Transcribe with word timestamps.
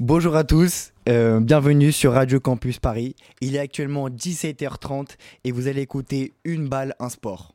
Bonjour 0.00 0.36
à 0.36 0.44
tous, 0.44 0.92
euh, 1.08 1.40
bienvenue 1.40 1.90
sur 1.90 2.12
Radio 2.12 2.38
Campus 2.38 2.78
Paris. 2.78 3.16
Il 3.40 3.56
est 3.56 3.58
actuellement 3.58 4.08
17h30 4.08 5.16
et 5.42 5.50
vous 5.50 5.66
allez 5.66 5.80
écouter 5.80 6.34
Une 6.44 6.68
balle, 6.68 6.94
un 7.00 7.08
sport. 7.08 7.52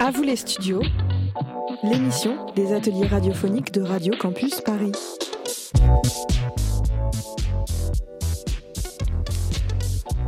À 0.00 0.10
vous 0.10 0.24
les 0.24 0.34
studios, 0.34 0.82
l'émission 1.84 2.52
des 2.56 2.72
ateliers 2.72 3.06
radiophoniques 3.06 3.70
de 3.70 3.82
Radio 3.82 4.14
Campus 4.18 4.60
Paris. 4.60 4.90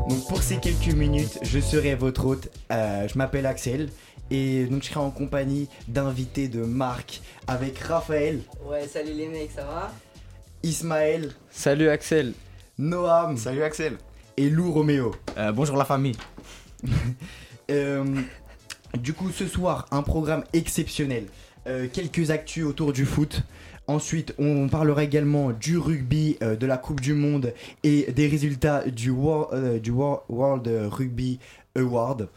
Donc 0.08 0.26
pour 0.28 0.42
ces 0.42 0.58
quelques 0.58 0.94
minutes, 0.94 1.38
je 1.42 1.58
serai 1.60 1.94
votre 1.94 2.26
hôte. 2.26 2.48
Euh, 2.70 3.08
je 3.08 3.16
m'appelle 3.18 3.46
Axel 3.46 3.88
et 4.30 4.64
donc 4.66 4.82
je 4.82 4.88
serai 4.88 5.00
en 5.00 5.10
compagnie 5.10 5.68
d'invités 5.88 6.48
de 6.48 6.62
Marc 6.62 7.22
avec 7.46 7.78
Raphaël, 7.78 8.40
Ouais, 8.66 8.86
salut 8.86 9.12
les 9.14 9.28
mecs, 9.28 9.50
ça 9.50 9.64
va? 9.64 9.92
Ismaël, 10.62 11.32
Salut 11.50 11.88
Axel. 11.88 12.32
Noam 12.78 13.36
Salut 13.36 13.62
Axel. 13.62 13.96
et 14.36 14.48
Lou 14.50 14.72
Roméo. 14.72 15.14
Euh, 15.38 15.52
bonjour 15.52 15.76
la 15.76 15.84
famille. 15.84 16.16
Euh, 17.70 18.04
du 18.98 19.14
coup, 19.14 19.30
ce 19.30 19.46
soir, 19.48 19.86
un 19.90 20.02
programme 20.02 20.44
exceptionnel. 20.52 21.24
Euh, 21.66 21.88
quelques 21.90 22.30
actus 22.30 22.64
autour 22.66 22.92
du 22.92 23.06
foot. 23.06 23.40
Ensuite, 23.86 24.34
on 24.38 24.68
parlera 24.68 25.04
également 25.04 25.52
du 25.52 25.76
rugby, 25.76 26.38
euh, 26.42 26.56
de 26.56 26.66
la 26.66 26.78
Coupe 26.78 27.00
du 27.00 27.12
Monde 27.12 27.52
et 27.82 28.10
des 28.12 28.28
résultats 28.28 28.82
du, 28.88 29.10
euh, 29.10 29.78
World 30.28 30.70
Rugby 30.90 31.38
Award. 31.76 32.28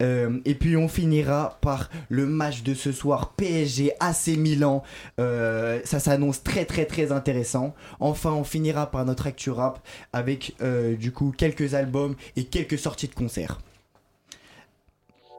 Euh, 0.00 0.40
et 0.44 0.54
puis 0.54 0.76
on 0.76 0.88
finira 0.88 1.58
par 1.60 1.88
le 2.08 2.26
match 2.26 2.62
de 2.62 2.74
ce 2.74 2.92
soir 2.92 3.34
PSG 3.36 3.92
AC 4.00 4.36
Milan. 4.36 4.82
Ça 5.18 5.98
s'annonce 5.98 6.42
très 6.42 6.64
très 6.64 6.86
très 6.86 7.10
intéressant. 7.12 7.74
Enfin, 7.98 8.32
on 8.32 8.44
finira 8.44 8.90
par 8.90 9.04
notre 9.04 9.26
actu 9.26 9.50
rap 9.50 9.80
avec 10.12 10.56
du 10.98 11.12
coup 11.12 11.32
quelques 11.36 11.74
albums 11.74 12.16
et 12.36 12.44
quelques 12.44 12.78
sorties 12.78 13.08
de 13.08 13.14
concerts. 13.14 13.58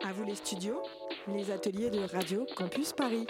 À 0.05 0.11
vous 0.11 0.25
les 0.25 0.35
studios, 0.35 0.81
les 1.33 1.51
ateliers 1.51 1.89
de 1.89 2.01
Radio 2.13 2.45
Campus 2.57 2.91
Paris. 2.91 3.25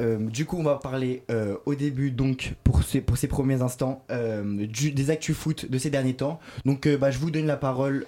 Euh, 0.00 0.18
du 0.18 0.44
coup, 0.44 0.58
on 0.58 0.62
va 0.62 0.76
parler 0.76 1.22
euh, 1.30 1.56
au 1.66 1.74
début, 1.74 2.10
donc, 2.10 2.54
pour 2.64 2.82
ces, 2.82 3.00
premiers 3.28 3.62
instants, 3.62 4.04
euh, 4.10 4.66
des 4.66 5.10
actus 5.10 5.36
foot 5.36 5.70
de 5.70 5.78
ces 5.78 5.90
derniers 5.90 6.14
temps. 6.14 6.40
Donc, 6.64 6.88
bah, 6.88 7.10
je 7.10 7.18
vous 7.18 7.30
donne 7.30 7.46
la 7.46 7.56
parole, 7.56 8.04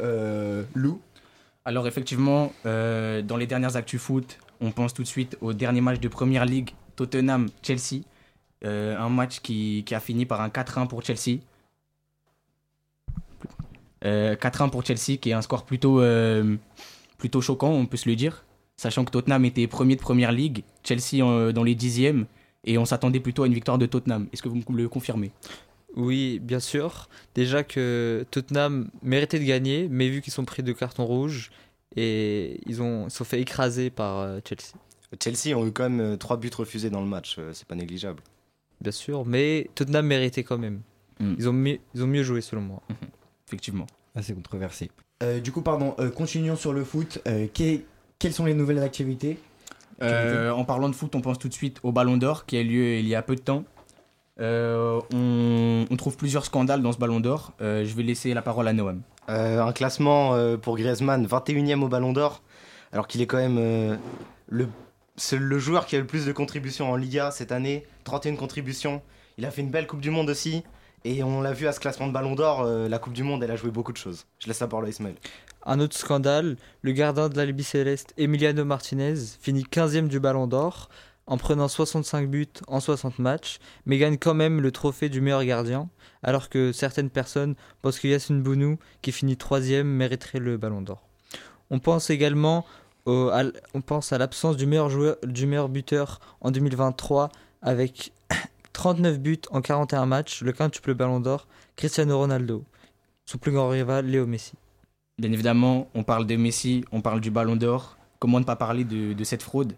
Lou. 0.75 1.01
Alors 1.65 1.89
effectivement, 1.89 2.53
dans 2.65 3.37
les 3.37 3.47
dernières 3.47 3.77
actus 3.77 4.01
foot, 4.01 4.39
on 4.61 4.70
pense 4.70 4.95
tout 4.95 5.03
de 5.03 5.09
suite 5.09 5.37
au 5.41 5.53
dernier 5.53 5.81
match 5.81 6.01
de 6.01 6.09
Première 6.09 6.45
Ligue, 6.45 6.70
Tottenham-Chelsea. 6.95 8.03
Un 8.62 9.09
match 9.09 9.41
qui, 9.41 9.84
a 9.91 10.00
fini 10.00 10.27
par 10.27 10.41
un 10.41 10.48
4-1 10.48 10.87
pour 10.87 11.03
Chelsea. 11.03 11.41
Euh, 14.05 14.37
4-1 14.37 14.71
pour 14.71 14.84
Chelsea, 14.84 15.19
qui 15.19 15.31
est 15.31 15.33
un 15.33 15.43
score 15.43 15.65
plutôt 15.65 16.00
choquant, 17.41 17.71
on 17.71 17.87
peut 17.87 17.97
se 17.97 18.09
le 18.09 18.15
dire. 18.15 18.45
Sachant 18.77 19.05
que 19.05 19.10
Tottenham 19.10 19.44
était 19.44 19.66
premier 19.66 19.96
de 19.96 20.00
Première 20.00 20.32
Ligue, 20.32 20.64
Chelsea 20.84 21.22
euh, 21.24 21.52
dans 21.52 21.64
les 21.64 21.74
dixièmes, 21.74 22.27
et 22.64 22.78
on 22.78 22.84
s'attendait 22.84 23.20
plutôt 23.20 23.44
à 23.44 23.46
une 23.46 23.55
victoire 23.55 23.78
de 23.78 23.86
Tottenham. 23.86 24.28
Est-ce 24.32 24.42
que 24.42 24.48
vous 24.48 24.56
me 24.56 24.77
le 24.77 24.88
confirmez? 24.88 25.32
Oui, 25.94 26.41
bien 26.41 26.60
sûr. 26.60 27.08
Déjà 27.34 27.62
que 27.64 28.27
Tottenham 28.30 28.91
méritait 29.02 29.38
de 29.38 29.44
gagner, 29.44 29.88
mais 29.91 30.08
vu 30.08 30.20
qu'ils 30.20 30.32
sont 30.32 30.44
pris 30.44 30.62
de 30.62 30.72
carton 30.72 31.06
rouge 31.06 31.50
et 31.94 32.60
ils 32.66 32.82
ont 32.82 33.06
ils 33.06 33.10
se 33.10 33.19
sont 33.19 33.24
fait 33.24 33.41
écraser 33.41 33.88
par 33.88 34.19
euh, 34.19 34.41
Chelsea. 34.47 34.74
Chelsea 35.22 35.56
ont 35.56 35.66
eu 35.66 35.72
quand 35.72 35.88
même 35.88 36.19
3 36.19 36.36
buts 36.36 36.50
refusés 36.54 36.91
dans 36.91 37.00
le 37.00 37.06
match, 37.06 37.36
euh, 37.38 37.52
c'est 37.54 37.66
pas 37.66 37.77
négligeable. 37.77 38.22
Bien 38.80 38.92
sûr, 38.92 39.24
mais 39.24 39.70
Tottenham 39.74 40.06
méritait 40.06 40.44
quand 40.44 40.58
même. 40.58 40.82
Mm. 41.20 41.34
Ils, 41.38 41.48
ont 41.48 41.52
mieux, 41.52 41.78
ils 41.94 42.02
ont 42.02 42.06
mieux 42.06 42.22
joué 42.22 42.41
selon 42.41 42.62
moi. 42.62 42.82
Effectivement. 43.47 43.86
Assez 44.14 44.34
controversé. 44.34 44.91
Euh, 45.22 45.41
du 45.41 45.53
coup, 45.53 45.62
pardon, 45.62 45.94
euh, 45.98 46.10
continuons 46.10 46.56
sur 46.56 46.72
le 46.72 46.84
foot. 46.84 47.20
Euh, 47.26 47.47
quelles 48.19 48.32
sont 48.32 48.44
les 48.44 48.54
nouvelles 48.54 48.82
activités 48.82 49.38
Euh, 50.03 50.50
en 50.50 50.65
parlant 50.65 50.88
de 50.91 50.94
foot, 50.94 51.15
on 51.15 51.21
pense 51.22 51.38
tout 51.38 51.49
de 51.49 51.54
suite 51.54 51.78
au 51.82 51.91
Ballon 51.93 52.16
d'Or 52.19 52.44
qui 52.44 52.56
a 52.56 52.60
eu 52.60 52.65
lieu 52.65 52.94
il 52.99 53.09
y 53.09 53.15
a 53.15 53.22
peu 53.22 53.34
de 53.34 53.41
temps. 53.41 53.65
Euh, 54.38 55.00
on, 55.15 55.87
on 55.91 55.97
trouve 55.97 56.16
plusieurs 56.16 56.44
scandales 56.44 56.82
dans 56.82 56.93
ce 56.93 56.99
Ballon 56.99 57.21
d'Or. 57.21 57.53
Euh, 57.62 57.84
je 57.84 57.94
vais 57.94 58.03
laisser 58.03 58.34
la 58.34 58.43
parole 58.43 58.69
à 58.69 58.72
Noam. 58.75 59.00
Euh, 59.28 59.62
un 59.62 59.72
classement 59.72 60.34
euh, 60.34 60.56
pour 60.56 60.77
Griezmann, 60.77 61.27
21 61.27 61.78
e 61.78 61.82
au 61.82 61.88
Ballon 61.88 62.12
d'Or, 62.12 62.43
alors 62.93 63.06
qu'il 63.09 63.22
est 63.22 63.27
quand 63.27 63.38
même 63.38 63.56
euh, 63.59 63.97
le, 64.48 64.69
c'est 65.16 65.38
le 65.38 65.59
joueur 65.59 65.87
qui 65.87 65.97
a 65.97 65.98
le 65.98 66.06
plus 66.06 66.27
de 66.27 66.33
contributions 66.33 66.91
en 66.91 66.97
Liga 66.97 67.31
cette 67.31 67.50
année, 67.50 67.87
31 68.04 68.37
contributions. 68.37 69.03
Il 69.38 69.44
a 69.47 69.50
fait 69.50 69.62
une 69.62 69.71
belle 69.71 69.87
Coupe 69.87 70.00
du 70.00 70.10
Monde 70.10 70.31
aussi, 70.31 70.62
et 71.04 71.22
on 71.25 71.41
l'a 71.41 71.53
vu 71.53 71.66
à 71.66 71.72
ce 71.72 71.81
classement 71.81 72.06
de 72.06 72.12
Ballon 72.12 72.34
d'Or, 72.34 72.62
euh, 72.62 72.88
la 72.88 72.98
Coupe 72.98 73.15
du 73.15 73.22
Monde, 73.25 73.43
elle 73.43 73.50
a 73.50 73.56
joué 73.56 73.71
beaucoup 73.71 73.93
de 73.93 73.97
choses. 73.97 74.27
Je 74.38 74.47
laisse 74.47 74.60
la 74.60 74.69
parole 74.69 74.84
à 74.87 74.88
Ismaël. 74.91 75.16
Un 75.66 75.81
autre 75.81 75.97
scandale, 75.97 76.56
le 76.82 76.93
gardien 76.93 77.28
de 77.28 77.37
la 77.37 77.44
Libye 77.44 77.65
Céleste, 77.65 78.15
Emiliano 78.16 78.65
Martinez, 78.65 79.16
finit 79.41 79.65
15e 79.65 80.06
du 80.09 80.21
Ballon 80.21 80.47
d'Or 80.47 80.88
en 81.27 81.38
prenant 81.38 81.66
65 81.66 82.28
buts 82.31 82.47
en 82.69 82.78
60 82.78 83.19
matchs, 83.19 83.59
mais 83.84 83.99
gagne 83.99 84.16
quand 84.16 84.32
même 84.34 84.60
le 84.60 84.71
trophée 84.71 85.09
du 85.09 85.21
meilleur 85.21 85.44
gardien, 85.44 85.88
alors 86.22 86.49
que 86.49 86.71
certaines 86.71 87.10
personnes 87.10 87.56
pensent 87.82 87.99
que 87.99 88.06
Yassine 88.06 88.43
Bounou, 88.43 88.78
qui 89.03 89.10
finit 89.10 89.34
3e, 89.34 89.82
mériterait 89.82 90.38
le 90.38 90.56
Ballon 90.56 90.82
d'Or. 90.82 91.03
On 91.71 91.81
pense 91.81 92.10
également 92.10 92.65
au- 93.06 93.31
à, 93.33 93.43
on 93.75 93.81
pense 93.81 94.12
à 94.12 94.19
l'absence 94.19 94.56
du 94.56 94.66
meilleur 94.66 94.88
joueur, 94.88 95.16
du 95.25 95.47
meilleur 95.47 95.69
buteur 95.69 96.21
en 96.41 96.53
2023 96.53 97.31
avec 97.60 98.12
39 98.72 99.19
buts 99.19 99.41
en 99.50 99.62
41 99.62 100.06
matchs, 100.06 100.43
le 100.43 100.53
quintuple 100.53 100.94
Ballon 100.94 101.19
d'Or, 101.19 101.48
Cristiano 101.75 102.16
Ronaldo. 102.19 102.62
Son 103.25 103.38
plus 103.38 103.50
grand 103.50 103.69
rival, 103.69 104.06
Léo 104.06 104.27
Messi. 104.28 104.53
Bien 105.19 105.32
évidemment, 105.32 105.88
on 105.94 106.03
parle 106.03 106.27
de 106.27 106.37
Messi, 106.37 106.84
on 106.93 107.00
parle 107.00 107.22
du 107.22 107.31
Ballon 107.31 107.56
d'Or. 107.56 107.97
Comment 108.19 108.38
ne 108.38 108.44
pas 108.44 108.56
parler 108.56 108.84
de, 108.84 109.25
cette 109.25 109.43
fraude? 109.43 109.72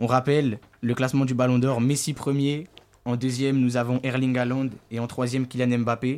On 0.00 0.08
rappelle 0.08 0.58
le 0.80 0.94
classement 0.94 1.24
du 1.24 1.32
Ballon 1.32 1.60
d'Or 1.60 1.80
Messi 1.80 2.12
premier. 2.12 2.66
En 3.04 3.14
deuxième, 3.14 3.60
nous 3.60 3.76
avons 3.76 4.00
Erling 4.02 4.36
Haaland 4.36 4.70
et 4.90 4.98
en 4.98 5.06
troisième, 5.06 5.46
Kylian 5.46 5.78
Mbappé. 5.78 6.16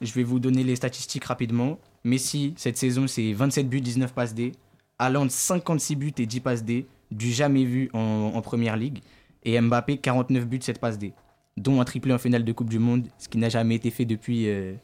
Je 0.00 0.12
vais 0.14 0.24
vous 0.24 0.40
donner 0.40 0.64
les 0.64 0.74
statistiques 0.74 1.24
rapidement. 1.26 1.78
Messi, 2.02 2.54
cette 2.56 2.76
saison, 2.76 3.06
c'est 3.06 3.32
27 3.32 3.68
buts, 3.68 3.80
19 3.80 4.14
passes 4.14 4.34
D. 4.34 4.50
Haaland, 4.98 5.28
56 5.28 5.94
buts 5.94 6.12
et 6.18 6.26
10 6.26 6.40
passes 6.40 6.64
D, 6.64 6.88
du 7.12 7.30
jamais 7.30 7.64
vu 7.64 7.88
en, 7.92 8.40
première 8.42 8.76
ligue. 8.76 8.98
Et 9.44 9.60
Mbappé, 9.60 9.98
49 9.98 10.44
buts, 10.44 10.58
7 10.60 10.80
passes 10.80 10.98
D, 10.98 11.12
dont 11.56 11.80
un 11.80 11.84
triplé 11.84 12.12
en 12.12 12.18
finale 12.18 12.44
de 12.44 12.50
Coupe 12.50 12.68
du 12.68 12.80
Monde, 12.80 13.06
ce 13.16 13.28
qui 13.28 13.38
n'a 13.38 13.48
jamais 13.48 13.76
été 13.76 13.92
fait 13.92 14.06
depuis 14.06 14.48
euh, 14.48 14.74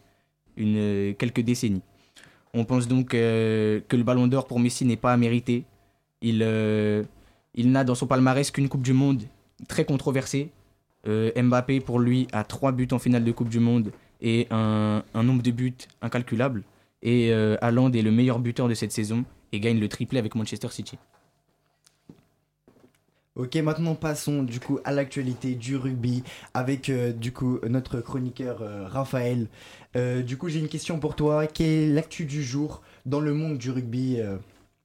euh, 0.60 1.14
quelques 1.14 1.40
décennies. 1.40 1.82
On 2.54 2.64
pense 2.64 2.88
donc 2.88 3.14
euh, 3.14 3.80
que 3.88 3.96
le 3.96 4.02
ballon 4.02 4.26
d'or 4.26 4.46
pour 4.46 4.60
Messi 4.60 4.84
n'est 4.84 4.96
pas 4.96 5.12
à 5.12 5.16
mériter. 5.16 5.64
Il, 6.22 6.40
euh, 6.42 7.02
il 7.54 7.70
n'a 7.70 7.84
dans 7.84 7.94
son 7.94 8.06
palmarès 8.06 8.50
qu'une 8.50 8.68
Coupe 8.68 8.82
du 8.82 8.92
Monde 8.92 9.22
très 9.68 9.84
controversée. 9.84 10.50
Euh, 11.06 11.30
Mbappé, 11.40 11.80
pour 11.80 12.00
lui, 12.00 12.26
a 12.32 12.44
3 12.44 12.72
buts 12.72 12.88
en 12.92 12.98
finale 12.98 13.24
de 13.24 13.32
Coupe 13.32 13.48
du 13.48 13.60
Monde 13.60 13.92
et 14.20 14.46
un, 14.50 15.02
nombre 15.14 15.42
de 15.42 15.50
buts 15.50 15.76
incalculable. 16.02 16.62
Et 17.02 17.32
Haaland 17.60 17.92
est 17.92 18.02
le 18.02 18.10
meilleur 18.10 18.40
buteur 18.40 18.68
de 18.68 18.74
cette 18.74 18.90
saison 18.90 19.24
et 19.52 19.60
gagne 19.60 19.78
le 19.78 19.88
triplé 19.88 20.18
avec 20.18 20.34
Manchester 20.34 20.68
City. 20.70 20.98
Ok, 23.36 23.54
maintenant 23.56 23.94
passons 23.94 24.42
du 24.42 24.60
coup 24.60 24.80
à 24.84 24.92
l'actualité 24.92 25.56
du 25.56 25.76
rugby 25.76 26.24
avec 26.54 26.88
euh, 26.88 27.12
du 27.12 27.34
coup 27.34 27.60
notre 27.68 28.00
chroniqueur 28.00 28.62
euh, 28.62 28.88
Raphaël. 28.88 29.48
Euh, 29.94 30.22
du 30.22 30.38
coup, 30.38 30.48
j'ai 30.48 30.58
une 30.58 30.70
question 30.70 30.98
pour 30.98 31.14
toi. 31.16 31.46
Quelle 31.46 31.66
est 31.66 31.86
l'actu 31.88 32.24
du 32.24 32.42
jour 32.42 32.80
dans 33.04 33.20
le 33.20 33.34
monde 33.34 33.58
du 33.58 33.70
rugby 33.70 34.22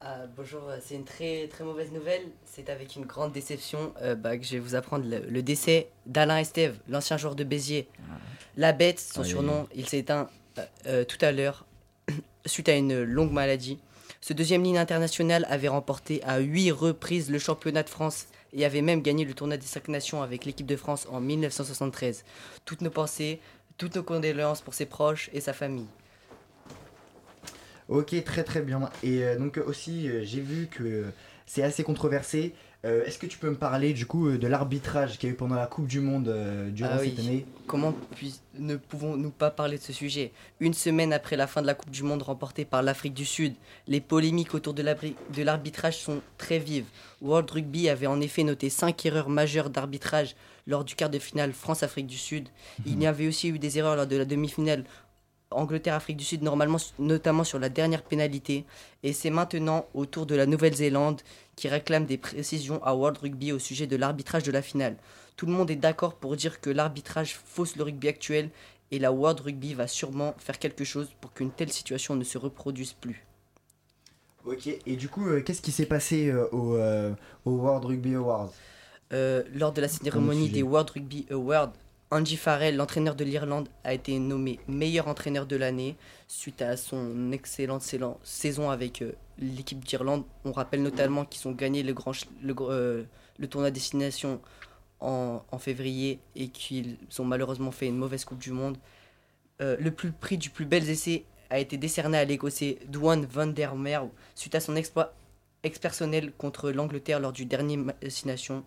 Ah, 0.01 0.25
Bonjour, 0.35 0.63
c'est 0.81 0.95
une 0.95 1.05
très 1.05 1.47
très 1.47 1.63
mauvaise 1.63 1.93
nouvelle. 1.93 2.23
C'est 2.43 2.69
avec 2.69 2.97
une 2.97 3.05
grande 3.05 3.31
déception 3.31 3.93
bah, 4.17 4.37
que 4.37 4.43
je 4.43 4.51
vais 4.51 4.59
vous 4.59 4.75
apprendre 4.75 5.05
le, 5.07 5.19
le 5.29 5.41
décès 5.41 5.87
d'Alain 6.05 6.39
Estève, 6.39 6.77
l'ancien 6.89 7.15
joueur 7.15 7.35
de 7.35 7.45
Béziers. 7.45 7.87
La 8.57 8.73
bête, 8.73 8.99
son 8.99 9.23
surnom, 9.23 9.65
il 9.73 9.87
s'est 9.87 9.99
éteint 9.99 10.29
tout 10.85 11.17
à 11.21 11.31
l'heure 11.31 11.65
suite 12.45 12.67
à 12.67 12.75
une 12.75 13.01
longue 13.03 13.31
maladie. 13.31 13.79
Ce 14.19 14.33
deuxième 14.33 14.63
ligne 14.63 14.77
international 14.77 15.47
avait 15.49 15.69
remporté 15.69 16.21
à 16.23 16.39
huit 16.39 16.71
reprises 16.71 17.31
le 17.31 17.39
championnat 17.39 17.83
de 17.83 17.89
France 17.89 18.27
et 18.53 18.65
avait 18.65 18.81
même 18.81 19.01
gagné 19.01 19.25
le 19.25 19.33
tournoi 19.33 19.57
des 19.57 19.65
cinq 19.65 19.87
nations 19.87 20.21
avec 20.21 20.45
l'équipe 20.45 20.65
de 20.67 20.75
France 20.75 21.07
en 21.11 21.19
1973. 21.19 22.23
Toutes 22.65 22.81
nos 22.81 22.89
pensées, 22.89 23.39
toutes 23.77 23.95
nos 23.95 24.03
condoléances 24.03 24.61
pour 24.61 24.73
ses 24.73 24.85
proches 24.85 25.29
et 25.33 25.41
sa 25.41 25.53
famille. 25.53 25.87
Ok, 27.87 28.15
très 28.23 28.43
très 28.43 28.61
bien. 28.61 28.89
Et 29.03 29.23
euh, 29.23 29.37
donc 29.37 29.57
aussi, 29.57 30.07
euh, 30.07 30.21
j'ai 30.23 30.39
vu 30.39 30.67
que 30.67 30.83
euh, 30.83 31.03
c'est 31.45 31.63
assez 31.63 31.83
controversé. 31.83 32.53
Euh, 32.83 33.05
Est-ce 33.05 33.19
que 33.19 33.27
tu 33.27 33.37
peux 33.37 33.49
me 33.49 33.55
parler 33.55 33.93
du 33.93 34.07
coup 34.07 34.27
euh, 34.27 34.37
de 34.39 34.47
l'arbitrage 34.47 35.19
qu'il 35.19 35.29
y 35.29 35.31
a 35.31 35.33
eu 35.33 35.37
pendant 35.37 35.55
la 35.55 35.67
Coupe 35.67 35.85
du 35.85 35.99
Monde 35.99 36.29
euh, 36.29 36.71
durant 36.71 36.89
Ah 36.93 36.99
cette 36.99 37.19
année? 37.19 37.45
Comment 37.67 37.93
ne 38.57 38.75
pouvons-nous 38.75 39.29
pas 39.29 39.51
parler 39.51 39.77
de 39.77 39.83
ce 39.83 39.93
sujet? 39.93 40.31
Une 40.59 40.73
semaine 40.73 41.13
après 41.13 41.35
la 41.35 41.45
fin 41.45 41.61
de 41.61 41.67
la 41.67 41.75
Coupe 41.75 41.91
du 41.91 42.01
Monde 42.01 42.23
remportée 42.23 42.65
par 42.65 42.81
l'Afrique 42.81 43.13
du 43.13 43.25
Sud, 43.25 43.53
les 43.87 44.01
polémiques 44.01 44.55
autour 44.55 44.73
de 44.73 45.43
l'arbitrage 45.43 45.99
sont 45.99 46.21
très 46.39 46.57
vives. 46.57 46.85
World 47.21 47.51
Rugby 47.51 47.87
avait 47.87 48.07
en 48.07 48.19
effet 48.19 48.43
noté 48.43 48.69
5 48.71 49.05
erreurs 49.05 49.29
majeures 49.29 49.69
d'arbitrage 49.69 50.35
lors 50.65 50.83
du 50.83 50.95
quart 50.95 51.11
de 51.11 51.19
finale 51.19 51.53
France-Afrique 51.53 52.07
du 52.07 52.17
Sud. 52.17 52.49
Il 52.87 53.01
y 53.01 53.05
avait 53.05 53.27
aussi 53.27 53.49
eu 53.49 53.59
des 53.59 53.77
erreurs 53.77 53.95
lors 53.95 54.07
de 54.07 54.15
la 54.15 54.25
demi-finale 54.25 54.85
Angleterre-Afrique 55.51 56.17
du 56.17 56.23
Sud, 56.23 56.41
normalement, 56.41 56.77
notamment 56.99 57.43
sur 57.43 57.59
la 57.59 57.69
dernière 57.69 58.03
pénalité. 58.03 58.65
Et 59.03 59.13
c'est 59.13 59.29
maintenant 59.29 59.85
au 59.93 60.05
tour 60.05 60.25
de 60.25 60.35
la 60.35 60.45
Nouvelle-Zélande 60.45 61.21
qui 61.55 61.67
réclame 61.67 62.05
des 62.05 62.17
précisions 62.17 62.83
à 62.83 62.95
World 62.95 63.17
Rugby 63.17 63.51
au 63.51 63.59
sujet 63.59 63.87
de 63.87 63.95
l'arbitrage 63.95 64.43
de 64.43 64.51
la 64.51 64.61
finale. 64.61 64.95
Tout 65.35 65.45
le 65.45 65.53
monde 65.53 65.71
est 65.71 65.75
d'accord 65.75 66.15
pour 66.15 66.35
dire 66.35 66.61
que 66.61 66.69
l'arbitrage 66.69 67.35
fausse 67.45 67.75
le 67.75 67.83
rugby 67.83 68.07
actuel 68.07 68.49
et 68.91 68.99
la 68.99 69.11
World 69.11 69.39
Rugby 69.39 69.73
va 69.73 69.87
sûrement 69.87 70.35
faire 70.37 70.59
quelque 70.59 70.83
chose 70.83 71.09
pour 71.19 71.33
qu'une 71.33 71.51
telle 71.51 71.71
situation 71.71 72.15
ne 72.15 72.23
se 72.23 72.37
reproduise 72.37 72.93
plus. 72.93 73.25
Ok, 74.45 74.67
et 74.67 74.95
du 74.95 75.07
coup, 75.07 75.27
euh, 75.27 75.41
qu'est-ce 75.41 75.61
qui 75.61 75.71
s'est 75.71 75.85
passé 75.85 76.29
euh, 76.29 76.47
au, 76.51 76.75
euh, 76.75 77.13
au 77.45 77.51
World 77.51 77.85
Rugby 77.85 78.15
Awards? 78.15 78.51
Lors 79.53 79.73
de 79.73 79.81
la 79.81 79.89
cérémonie 79.89 80.49
des 80.49 80.63
World 80.63 80.89
Rugby 80.89 81.25
Awards, 81.31 81.73
Andy 82.13 82.35
Farrell, 82.35 82.75
l'entraîneur 82.75 83.15
de 83.15 83.23
l'Irlande, 83.23 83.69
a 83.85 83.93
été 83.93 84.19
nommé 84.19 84.59
meilleur 84.67 85.07
entraîneur 85.07 85.45
de 85.45 85.55
l'année 85.55 85.95
suite 86.27 86.61
à 86.61 86.75
son 86.75 87.31
excellente 87.31 87.83
saison 88.23 88.69
avec 88.69 89.01
euh, 89.01 89.13
l'équipe 89.39 89.79
d'Irlande. 89.79 90.25
On 90.43 90.51
rappelle 90.51 90.83
notamment 90.83 91.23
qu'ils 91.23 91.47
ont 91.47 91.53
gagné 91.53 91.83
le, 91.83 91.93
grand, 91.93 92.11
euh, 92.43 93.03
le 93.39 93.47
tournoi 93.47 93.71
destination 93.71 94.41
en, 94.99 95.41
en 95.49 95.57
février 95.57 96.19
et 96.35 96.49
qu'ils 96.49 96.97
ont 97.17 97.23
malheureusement 97.23 97.71
fait 97.71 97.87
une 97.87 97.97
mauvaise 97.97 98.25
Coupe 98.25 98.39
du 98.39 98.51
Monde. 98.51 98.77
Euh, 99.61 99.77
le 99.79 99.91
plus 99.91 100.11
prix 100.11 100.37
du 100.37 100.49
plus 100.49 100.65
bel 100.65 100.89
essai 100.89 101.23
a 101.49 101.59
été 101.59 101.77
décerné 101.77 102.17
à 102.17 102.25
l'Écossais 102.25 102.79
Dwan 102.87 103.25
van 103.25 103.47
der 103.47 103.75
Merwe 103.75 104.09
suite 104.35 104.55
à 104.55 104.59
son 104.59 104.75
exploit 104.75 105.13
ex-personnel 105.63 106.33
contre 106.37 106.71
l'Angleterre 106.71 107.21
lors 107.21 107.31
du 107.31 107.45
dernier 107.45 107.79
destination. 108.01 108.65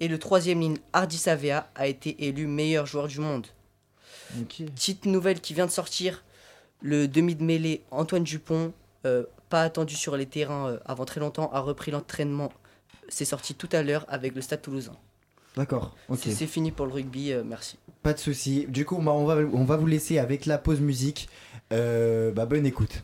Et 0.00 0.08
le 0.08 0.18
troisième 0.18 0.60
ligne, 0.60 0.78
Hardy 0.92 1.18
Savea, 1.18 1.68
a 1.74 1.86
été 1.86 2.26
élu 2.26 2.46
meilleur 2.46 2.86
joueur 2.86 3.06
du 3.06 3.20
monde. 3.20 3.46
Petite 4.48 5.04
nouvelle 5.06 5.40
qui 5.40 5.54
vient 5.54 5.66
de 5.66 5.70
sortir, 5.70 6.24
le 6.80 7.06
demi 7.08 7.34
de 7.34 7.42
mêlée 7.42 7.82
Antoine 7.90 8.22
Dupont, 8.24 8.72
euh, 9.04 9.24
pas 9.48 9.62
attendu 9.62 9.94
sur 9.96 10.16
les 10.16 10.26
terrains 10.26 10.68
euh, 10.68 10.78
avant 10.86 11.04
très 11.04 11.20
longtemps, 11.20 11.50
a 11.52 11.60
repris 11.60 11.90
l'entraînement. 11.90 12.50
C'est 13.08 13.24
sorti 13.24 13.54
tout 13.54 13.68
à 13.72 13.82
l'heure 13.82 14.06
avec 14.08 14.34
le 14.34 14.40
Stade 14.40 14.62
Toulousain. 14.62 14.96
D'accord, 15.56 15.96
ok. 16.08 16.18
C'est- 16.22 16.46
fini 16.46 16.70
pour 16.70 16.86
le 16.86 16.92
rugby, 16.92 17.32
euh, 17.32 17.42
merci. 17.44 17.76
Pas 18.02 18.12
de 18.12 18.18
souci. 18.18 18.66
Du 18.68 18.84
coup, 18.86 18.96
bah, 18.98 19.12
on, 19.12 19.24
va, 19.26 19.36
on 19.52 19.64
va 19.64 19.76
vous 19.76 19.86
laisser 19.86 20.18
avec 20.18 20.46
la 20.46 20.58
pause 20.58 20.80
musique. 20.80 21.28
Euh, 21.72 22.30
bah, 22.30 22.46
bonne 22.46 22.64
écoute. 22.66 23.02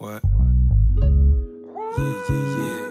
Ouais. 0.00 0.20
Yeah, 1.98 2.04
yeah. 2.28 2.66
Yeah, 2.68 2.85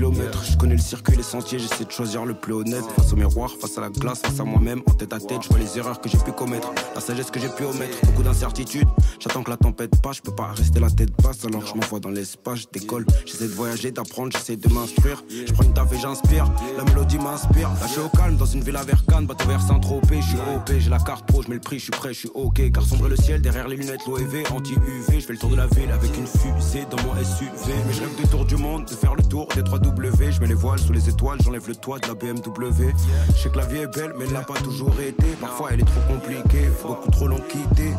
parcouru 0.00 0.12
des 0.12 0.13
Je 0.42 0.56
connais 0.56 0.74
le 0.74 0.80
circuit, 0.80 1.16
les 1.16 1.22
sentiers, 1.22 1.58
j'essaie 1.58 1.84
de 1.84 1.90
choisir 1.90 2.24
le 2.24 2.34
plus 2.34 2.52
honnête. 2.52 2.84
Face 2.96 3.12
au 3.12 3.16
miroir, 3.16 3.50
face 3.60 3.76
à 3.78 3.80
la 3.80 3.90
glace, 3.90 4.20
face 4.20 4.40
à 4.40 4.44
moi-même, 4.44 4.82
en 4.86 4.94
tête 4.94 5.12
à 5.12 5.20
tête, 5.20 5.42
je 5.42 5.48
vois 5.48 5.58
les 5.58 5.78
erreurs 5.78 6.00
que 6.00 6.08
j'ai 6.08 6.18
pu 6.18 6.32
commettre, 6.32 6.70
la 6.94 7.00
sagesse 7.00 7.30
que 7.30 7.40
j'ai 7.40 7.48
pu 7.48 7.64
omettre, 7.64 7.96
beaucoup 8.06 8.22
d'incertitudes. 8.22 8.88
J'attends 9.20 9.42
que 9.42 9.50
la 9.50 9.56
tempête 9.56 10.00
passe, 10.02 10.16
je 10.16 10.22
peux 10.22 10.34
pas 10.34 10.52
rester 10.52 10.80
la 10.80 10.90
tête 10.90 11.10
basse, 11.22 11.44
alors 11.44 11.66
je 11.66 11.74
m'envoie 11.74 12.00
dans 12.00 12.10
l'espace, 12.10 12.60
je 12.60 12.66
décolle. 12.72 13.04
J'essaie 13.26 13.48
de 13.48 13.54
voyager, 13.54 13.90
d'apprendre, 13.90 14.32
j'essaie 14.32 14.56
de 14.56 14.68
m'instruire. 14.72 15.22
Je 15.28 15.52
prends 15.52 15.64
une 15.64 15.74
taf 15.74 15.92
et 15.92 15.98
j'inspire, 15.98 16.50
la 16.76 16.84
mélodie 16.84 17.18
m'inspire. 17.18 17.70
Suis 17.88 18.00
au 18.00 18.08
calme, 18.08 18.36
dans 18.36 18.46
une 18.46 18.62
ville 18.62 18.76
à 18.76 18.82
Vercane, 18.82 19.26
bateau 19.26 19.46
vers 19.46 19.60
Saint-Tropez. 19.60 20.20
Je 20.22 20.36
OP, 20.36 20.72
j'ai 20.78 20.90
la 20.90 20.98
carte 20.98 21.26
pro, 21.26 21.42
je 21.42 21.48
mets 21.48 21.54
le 21.54 21.60
prix, 21.60 21.78
je 21.78 21.84
suis 21.84 21.92
prêt, 21.92 22.12
je 22.12 22.20
suis 22.20 22.30
ok. 22.34 22.72
Car 22.72 22.84
sombre 22.84 23.08
le 23.08 23.16
ciel, 23.16 23.40
derrière 23.40 23.68
les 23.68 23.76
lunettes, 23.76 24.04
l'OEV, 24.06 24.44
anti-UV. 24.50 25.20
Je 25.20 25.26
fais 25.26 25.32
le 25.32 25.38
tour 25.38 25.50
de 25.50 25.56
la 25.56 25.66
ville 25.68 25.90
avec 25.92 26.16
une 26.16 26.26
fusée 26.26 26.86
dans 26.90 27.00
mon 27.02 27.14
SUV. 27.14 27.72
Mais 27.86 27.92
je 27.92 28.00
rêve 28.00 28.30
tour 28.30 28.44
du 28.44 28.56
monde, 28.56 28.86
de 28.86 28.94
faire 28.94 29.14
le 29.14 29.22
tour 29.22 29.46
des 29.54 29.62
3 29.62 29.78
Je 30.20 30.40
mets 30.40 30.46
les 30.46 30.54
voiles 30.54 30.78
sous 30.78 30.92
les 30.92 31.08
étoiles, 31.08 31.38
j'enlève 31.42 31.66
le 31.68 31.74
toit 31.74 31.98
de 31.98 32.06
la 32.06 32.14
BMW. 32.14 32.92
La 33.54 33.66
vie 33.66 33.78
est 33.78 33.86
belle, 33.94 34.14
mais 34.18 34.24
elle 34.24 34.32
n'a 34.32 34.42
pas 34.42 34.54
toujours 34.54 34.94
été. 35.00 35.26
Parfois 35.40 35.72
trop 37.28 37.42
quitté. 37.48 37.92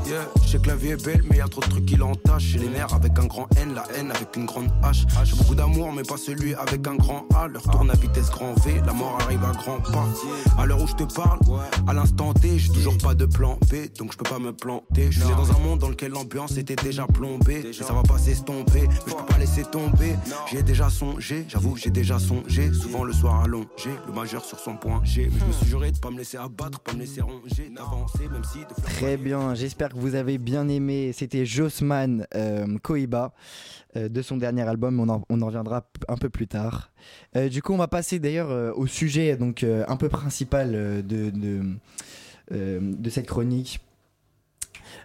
Je 0.43 0.47
sais 0.49 0.59
que 0.59 0.67
la 0.67 0.75
vie 0.75 0.89
est 0.89 1.03
belle, 1.03 1.23
mais 1.29 1.37
y 1.37 1.41
a 1.41 1.47
trop 1.47 1.61
de 1.61 1.67
trucs 1.67 1.85
qui 1.85 1.95
l'entachent. 1.95 2.43
J'ai 2.43 2.59
les 2.59 2.69
nerfs 2.69 2.93
avec 2.93 3.17
un 3.19 3.25
grand 3.25 3.47
N, 3.57 3.73
la 3.73 3.83
haine 3.95 4.11
avec 4.11 4.35
une 4.35 4.45
grande 4.45 4.69
H. 4.83 5.05
J'ai 5.23 5.35
beaucoup 5.35 5.55
d'amour, 5.55 5.91
mais 5.93 6.03
pas 6.03 6.17
celui 6.17 6.53
avec 6.55 6.87
un 6.87 6.95
grand 6.95 7.25
A. 7.35 7.47
Leur 7.47 7.63
tourne 7.63 7.89
à 7.89 7.95
vitesse 7.95 8.29
grand 8.29 8.53
V, 8.65 8.81
la 8.85 8.93
mort 8.93 9.17
arrive 9.21 9.43
à 9.43 9.51
grands 9.51 9.79
pas. 9.79 10.07
À 10.57 10.65
l'heure 10.65 10.81
où 10.81 10.87
je 10.87 10.95
te 10.95 11.03
parle, 11.13 11.39
à 11.87 11.93
l'instant 11.93 12.33
T, 12.33 12.57
j'ai 12.59 12.71
toujours 12.71 12.97
pas 12.97 13.15
de 13.15 13.25
plan 13.25 13.57
B, 13.69 13.91
donc 13.97 14.11
je 14.11 14.17
peux 14.17 14.29
pas 14.29 14.39
me 14.39 14.53
planter. 14.53 15.11
Je 15.11 15.21
suis 15.21 15.35
dans 15.35 15.51
un 15.51 15.59
monde 15.59 15.79
dans 15.79 15.89
lequel 15.89 16.11
l'ambiance 16.11 16.57
était 16.57 16.75
déjà 16.75 17.07
plombée. 17.07 17.63
Mais 17.65 17.73
ça 17.73 17.93
va 17.93 18.03
pas 18.03 18.17
s'estomper, 18.17 18.87
mais 18.87 18.95
je 18.95 19.01
peux 19.01 19.25
pas 19.25 19.37
laisser 19.37 19.63
tomber. 19.63 20.15
J'y 20.49 20.57
ai 20.57 20.63
déjà 20.63 20.89
songé, 20.89 21.45
j'avoue, 21.47 21.75
j'ai 21.75 21.89
déjà 21.89 22.19
songé. 22.19 22.71
Souvent 22.73 23.03
le 23.03 23.13
soir 23.13 23.41
allongé, 23.41 23.89
le 24.07 24.13
majeur 24.13 24.43
sur 24.43 24.59
son 24.59 24.75
point 24.75 25.01
G. 25.03 25.29
Mais 25.31 25.39
je 25.39 25.45
me 25.45 25.51
suis 25.51 25.67
juré 25.67 25.91
de 25.91 25.97
pas 25.97 26.11
me 26.11 26.17
laisser 26.17 26.37
abattre, 26.37 26.79
pas 26.79 26.93
me 26.93 26.99
laisser 26.99 27.21
ronger, 27.21 27.71
d'avancer, 27.75 28.27
même 28.31 28.43
si 28.43 28.59
de 28.59 28.81
fleurs 28.81 29.14
Bien, 29.17 29.55
j'espère 29.55 29.89
que 29.89 29.97
vous 29.97 30.15
avez 30.15 30.37
bien 30.37 30.67
aimé. 30.67 31.11
C'était 31.13 31.45
Josman 31.45 32.27
euh, 32.35 32.65
Koiba 32.83 33.33
euh, 33.95 34.09
de 34.09 34.21
son 34.21 34.37
dernier 34.37 34.63
album. 34.63 34.99
On 34.99 35.09
en, 35.09 35.45
reviendra 35.45 35.87
un 36.07 36.17
peu 36.17 36.29
plus 36.29 36.47
tard. 36.47 36.91
Euh, 37.35 37.47
du 37.47 37.61
coup, 37.61 37.73
on 37.73 37.77
va 37.77 37.87
passer 37.87 38.19
d'ailleurs 38.19 38.51
euh, 38.51 38.71
au 38.73 38.87
sujet 38.87 39.37
donc 39.37 39.63
un 39.63 39.95
peu 39.95 40.09
principal 40.09 40.71
de, 41.05 41.29
de, 41.29 41.61
de 42.51 43.09
cette 43.09 43.27
chronique. 43.27 43.79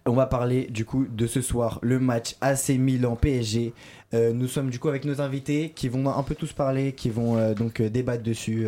On 0.06 0.14
va 0.14 0.26
parler 0.26 0.66
du 0.66 0.84
coup 0.84 1.06
de 1.06 1.26
ce 1.26 1.40
soir, 1.40 1.78
le 1.82 2.00
match 2.00 2.36
AC 2.40 2.70
Milan 2.70 3.16
PSG. 3.16 3.74
Nous 4.12 4.48
sommes 4.48 4.70
du 4.70 4.78
coup 4.78 4.88
avec 4.88 5.04
nos 5.04 5.20
invités 5.20 5.70
qui 5.70 5.88
vont 5.88 6.08
un 6.08 6.22
peu 6.22 6.34
tous 6.34 6.52
parler, 6.52 6.92
qui 6.92 7.10
vont 7.10 7.52
donc 7.52 7.82
débattre 7.82 8.22
dessus. 8.22 8.66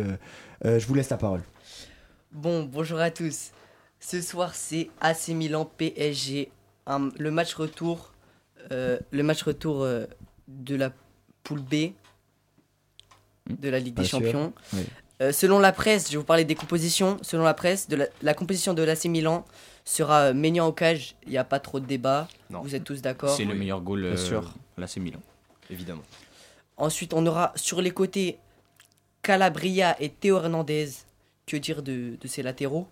Je 0.63 0.85
vous 0.85 0.93
laisse 0.93 1.09
la 1.09 1.17
parole. 1.17 1.41
Bon, 2.31 2.63
bonjour 2.63 2.99
à 2.99 3.09
tous. 3.09 3.51
Ce 4.05 4.21
soir, 4.21 4.53
c'est 4.53 4.89
AC 4.99 5.29
Milan 5.29 5.63
PSG, 5.77 6.51
un- 6.87 7.09
le 7.17 7.31
match 7.31 7.53
retour, 7.53 8.11
euh, 8.71 8.99
le 9.11 9.23
match 9.23 9.43
retour 9.43 9.81
euh, 9.83 10.05
de 10.49 10.75
la 10.75 10.91
poule 11.43 11.61
B 11.61 11.93
de 13.49 13.69
la 13.69 13.79
Ligue 13.79 13.95
Pas 13.95 14.01
des 14.01 14.07
sûr. 14.07 14.19
Champions. 14.19 14.53
Oui. 14.73 14.81
Euh, 15.21 15.31
selon 15.31 15.59
la 15.59 15.71
presse, 15.71 16.07
je 16.07 16.11
vais 16.13 16.17
vous 16.17 16.23
parler 16.25 16.43
des 16.43 16.55
compositions. 16.55 17.17
Selon 17.21 17.43
la 17.43 17.53
presse, 17.53 17.87
de 17.87 17.95
la, 17.95 18.07
la 18.21 18.33
composition 18.33 18.73
de 18.73 18.83
l'AC 18.83 19.05
Milan 19.05 19.45
sera 19.85 20.21
euh, 20.29 20.33
Maignan 20.33 20.67
au 20.67 20.73
cage. 20.73 21.15
Il 21.25 21.29
n'y 21.29 21.37
a 21.37 21.43
pas 21.45 21.59
trop 21.61 21.79
de 21.79 21.85
débat. 21.85 22.27
Non. 22.49 22.61
Vous 22.61 22.75
êtes 22.75 22.83
tous 22.83 23.01
d'accord 23.01 23.29
C'est 23.35 23.45
le 23.45 23.53
meilleur 23.55 23.79
goal, 23.81 24.03
euh, 24.03 24.41
là 24.77 24.87
c'est 24.87 24.99
Milan. 24.99 25.19
Évidemment. 25.69 26.03
Ensuite, 26.75 27.13
on 27.13 27.25
aura 27.25 27.53
sur 27.55 27.81
les 27.81 27.91
côtés 27.91 28.37
Calabria 29.21 29.95
et 30.01 30.09
Théo 30.09 30.37
Hernandez. 30.39 30.89
Que 31.45 31.57
dire 31.57 31.83
de, 31.83 32.17
de 32.19 32.27
ces 32.27 32.41
latéraux? 32.43 32.87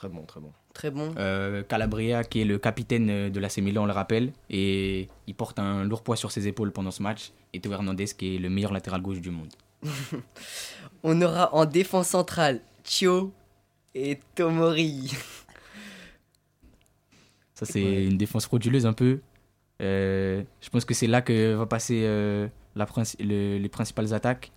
Très 0.00 0.08
bon, 0.08 0.22
très 0.22 0.40
bon. 0.40 0.50
Très 0.72 0.90
bon. 0.90 1.12
Euh, 1.18 1.62
Calabria, 1.62 2.24
qui 2.24 2.40
est 2.40 2.46
le 2.46 2.58
capitaine 2.58 3.10
euh, 3.10 3.28
de 3.28 3.38
l'AC 3.38 3.58
Milan, 3.58 3.82
on 3.82 3.86
le 3.86 3.92
rappelle, 3.92 4.32
et 4.48 5.08
il 5.26 5.34
porte 5.34 5.58
un 5.58 5.84
lourd 5.84 6.02
poids 6.02 6.16
sur 6.16 6.32
ses 6.32 6.48
épaules 6.48 6.72
pendant 6.72 6.90
ce 6.90 7.02
match. 7.02 7.32
Et 7.52 7.60
Théo 7.60 7.72
Hernandez, 7.72 8.06
qui 8.06 8.36
est 8.36 8.38
le 8.38 8.48
meilleur 8.48 8.72
latéral 8.72 9.02
gauche 9.02 9.20
du 9.20 9.30
monde. 9.30 9.52
On 11.02 11.20
aura 11.20 11.54
en 11.54 11.66
défense 11.66 12.08
centrale 12.08 12.62
Chio 12.82 13.30
et 13.94 14.18
Tomori. 14.34 15.12
Ça, 17.54 17.66
c'est 17.66 18.04
une 18.06 18.16
défense 18.16 18.46
frauduleuse 18.46 18.86
un 18.86 18.94
peu. 18.94 19.20
Euh, 19.82 20.42
je 20.62 20.70
pense 20.70 20.86
que 20.86 20.94
c'est 20.94 21.06
là 21.08 21.20
que 21.20 21.52
va 21.54 21.66
passer 21.66 22.04
euh, 22.04 22.48
la 22.74 22.86
princi- 22.86 23.22
le- 23.22 23.58
les 23.58 23.68
principales 23.68 24.14
attaques. 24.14 24.50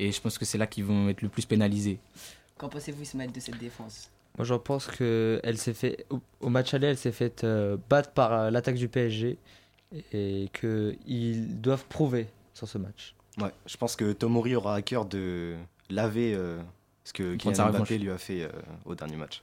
Et 0.00 0.10
je 0.10 0.20
pense 0.20 0.38
que 0.38 0.44
c'est 0.44 0.58
là 0.58 0.66
qu'ils 0.66 0.84
vont 0.84 1.08
être 1.08 1.22
le 1.22 1.28
plus 1.28 1.46
pénalisés. 1.46 2.00
Qu'en 2.56 2.68
pensez-vous, 2.68 3.02
Ismaël, 3.02 3.30
de 3.30 3.38
cette 3.38 3.58
défense? 3.58 4.10
Moi, 4.38 4.44
je 4.46 4.54
pense 4.54 4.86
que 4.86 5.40
elle 5.42 5.58
s'est 5.58 5.74
fait 5.74 6.06
au, 6.40 6.48
match 6.48 6.72
aller, 6.74 6.86
elle 6.88 6.96
s'est 6.96 7.12
fait 7.12 7.44
euh, 7.44 7.76
battre 7.90 8.10
par 8.12 8.32
euh, 8.32 8.50
l'attaque 8.50 8.76
du 8.76 8.88
PSG 8.88 9.36
et 10.12 10.48
que 10.52 10.96
ils 11.06 11.60
doivent 11.60 11.84
prouver 11.86 12.28
sur 12.54 12.68
ce 12.68 12.78
match. 12.78 13.14
Ouais, 13.38 13.52
je 13.66 13.76
pense 13.76 13.96
que 13.96 14.12
Tomori 14.12 14.54
aura 14.56 14.74
à 14.76 14.82
cœur 14.82 15.04
de 15.04 15.56
laver 15.90 16.34
euh, 16.34 16.58
ce 17.04 17.12
que 17.12 17.36
Kylian 17.36 17.52
Mbappé 17.54 17.72
revanche. 17.72 17.90
lui 17.90 18.10
a 18.10 18.18
fait 18.18 18.42
euh, 18.42 18.48
au 18.84 18.94
dernier 18.94 19.16
match. 19.16 19.42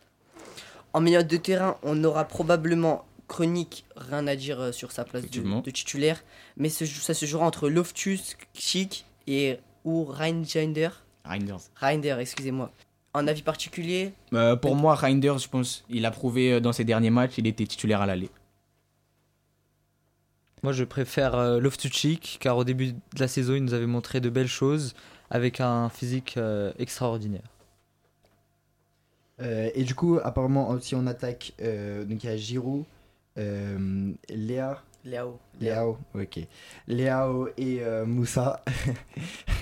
En 0.94 1.02
milieu 1.02 1.24
de 1.24 1.38
terrain, 1.38 1.78
on 1.84 2.02
aura 2.04 2.26
probablement 2.26 3.06
chronique, 3.28 3.86
rien 3.96 4.28
à 4.28 4.36
dire 4.36 4.60
euh, 4.60 4.72
sur 4.72 4.92
sa 4.92 5.04
place 5.04 5.24
de, 5.30 5.70
titulaire. 5.72 6.24
Mais 6.58 6.70
ce- 6.70 6.86
ça 6.86 7.14
se 7.14 7.26
jouera 7.26 7.46
entre 7.46 7.68
Loftus, 7.70 8.38
Chic 8.54 9.06
et 9.28 9.58
ou 9.84 10.06
Reinders. 10.06 11.04
Reinders. 11.26 11.60
Reinder, 11.76 12.16
excusez-moi. 12.20 12.72
Un 13.16 13.28
avis 13.28 13.42
particulier 13.42 14.12
Euh, 14.34 14.56
pour 14.58 14.76
moi, 14.76 14.94
Reinders, 14.94 15.38
je 15.40 15.48
pense, 15.48 15.86
il 15.90 16.06
a 16.06 16.12
prouvé 16.12 16.54
euh, 16.54 16.60
dans 16.60 16.74
ses 16.74 16.84
derniers 16.84 17.10
matchs, 17.10 17.38
il 17.38 17.48
était 17.48 17.66
titulaire 17.66 18.02
à 18.02 18.06
l'aller. 18.06 18.30
Moi, 20.64 20.74
je 20.74 20.84
préfère 20.84 21.36
euh, 21.36 21.60
Loftus-Cheek 21.60 22.38
car 22.42 22.58
au 22.58 22.64
début 22.64 22.92
de 22.92 23.20
la 23.20 23.28
saison, 23.28 23.54
il 23.56 23.64
nous 23.64 23.74
avait 23.74 23.86
montré 23.86 24.20
de 24.20 24.30
belles 24.30 24.48
choses 24.48 24.94
avec 25.30 25.62
un 25.62 25.90
physique 25.90 26.36
euh, 26.38 26.74
extraordinaire. 26.78 27.44
Euh, 29.42 29.70
et 29.76 29.84
du 29.84 29.96
coup, 29.96 30.20
apparemment, 30.24 30.70
aussi 30.70 30.96
on 30.96 31.08
attaque. 31.08 31.54
euh, 31.62 32.04
donc 32.04 32.24
il 32.24 32.28
y 32.30 32.34
a 32.34 32.38
Giroud, 32.38 32.84
euh, 33.38 34.12
Léa. 34.30 34.82
Léao. 35.06 35.40
Léao, 35.62 36.00
ok. 36.16 36.40
Léao 36.88 37.48
et 37.58 37.80
euh, 37.82 38.06
Moussa. 38.06 38.64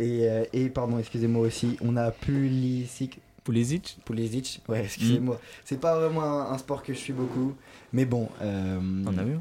et, 0.00 0.28
euh, 0.28 0.44
et, 0.52 0.68
pardon, 0.68 0.98
excusez-moi 0.98 1.46
aussi, 1.46 1.76
on 1.80 1.96
a 1.96 2.10
Pulisic. 2.10 3.20
Pulisic 3.44 3.98
Pulisic, 4.04 4.60
ouais, 4.68 4.84
excusez-moi. 4.84 5.40
C'est 5.64 5.80
pas 5.80 5.98
vraiment 5.98 6.22
un, 6.22 6.52
un 6.52 6.58
sport 6.58 6.82
que 6.82 6.92
je 6.92 6.98
suis 6.98 7.12
beaucoup, 7.12 7.54
mais 7.92 8.04
bon. 8.04 8.28
euh, 8.42 8.78
On 9.06 9.18
a 9.18 9.22
vu 9.24 9.38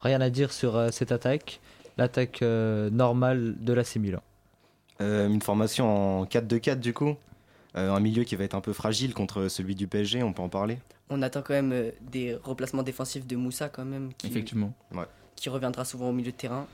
Rien 0.00 0.20
à 0.20 0.30
dire 0.30 0.52
sur 0.52 0.76
euh, 0.76 0.90
cette 0.92 1.12
attaque, 1.12 1.60
l'attaque 1.96 2.40
euh, 2.42 2.88
normale 2.90 3.56
de 3.58 3.72
l'AC 3.72 3.96
Milan. 3.96 4.22
Euh, 5.00 5.28
une 5.28 5.42
formation 5.42 6.20
en 6.20 6.24
4-2-4 6.24 6.76
du 6.80 6.92
coup. 6.92 7.14
Euh, 7.76 7.92
un 7.92 8.00
milieu 8.00 8.24
qui 8.24 8.34
va 8.34 8.44
être 8.44 8.54
un 8.54 8.60
peu 8.60 8.72
fragile 8.72 9.12
contre 9.12 9.48
celui 9.48 9.74
du 9.74 9.86
PSG, 9.86 10.22
on 10.22 10.32
peut 10.32 10.42
en 10.42 10.48
parler. 10.48 10.78
On 11.10 11.20
attend 11.22 11.42
quand 11.42 11.52
même 11.54 11.72
euh, 11.72 11.90
des 12.00 12.34
replacements 12.34 12.82
défensifs 12.82 13.26
de 13.26 13.36
Moussa 13.36 13.68
quand 13.68 13.84
même, 13.84 14.10
qui, 14.16 14.26
Effectivement. 14.28 14.72
qui 15.36 15.48
reviendra 15.50 15.84
souvent 15.84 16.08
au 16.08 16.12
milieu 16.12 16.32
de 16.32 16.36
terrain. 16.36 16.66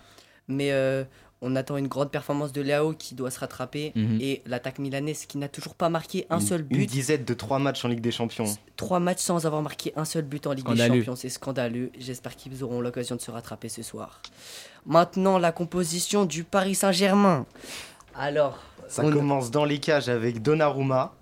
Mais 0.47 0.73
euh, 0.73 1.05
on 1.43 1.57
attend 1.57 1.77
une 1.77 1.89
grande 1.89 2.11
performance 2.11 2.53
de 2.53 2.61
Léao 2.63 2.95
qui 2.95 3.15
doit 3.15 3.31
se 3.31 3.39
rattraper. 3.41 3.93
Mhm. 3.95 4.19
Et 4.21 4.43
l'attaque 4.47 4.79
milanaise 4.79 5.27
qui 5.27 5.37
n'a 5.39 5.49
toujours 5.49 5.75
pas 5.75 5.89
marqué 5.91 6.27
un 6.31 6.39
Une- 6.41 6.47
seul 6.47 6.61
Une 6.71 6.79
but. 6.79 6.87
dizaine 6.87 7.25
de 7.25 7.35
3 7.35 7.59
matchs 7.59 7.85
en 7.85 7.89
Ligue 7.89 8.01
des 8.01 8.11
Champions. 8.13 8.47
Trois 8.77 8.99
matchs 9.01 9.21
sans 9.21 9.45
avoir 9.47 9.61
marqué 9.63 9.93
un 9.97 10.05
seul 10.07 10.23
but 10.25 10.47
en 10.47 10.53
Ligue 10.53 10.67
des. 10.73 10.87
Champions, 10.89 11.17
c'est 11.17 11.29
scandaleux. 11.29 11.91
J'espère 11.99 12.35
qu'ils 12.37 12.65
auront 12.65 12.81
l'occasion 12.81 13.17
de 13.17 13.21
se 13.21 13.31
rattraper 13.31 13.69
ce 13.69 13.83
soir. 13.83 14.23
Maintenant, 14.87 15.39
la 15.39 15.53
composition 15.53 16.25
du 16.25 16.45
Paris 16.45 16.75
Saint-Germain. 16.75 17.47
Alors, 18.15 18.59
Ça 18.89 19.05
on- 19.05 19.11
commence 19.13 19.51
dans 19.51 19.65
les 19.65 19.81
cages 19.81 20.09
avec 20.09 20.41
Donnarumma. 20.43 21.15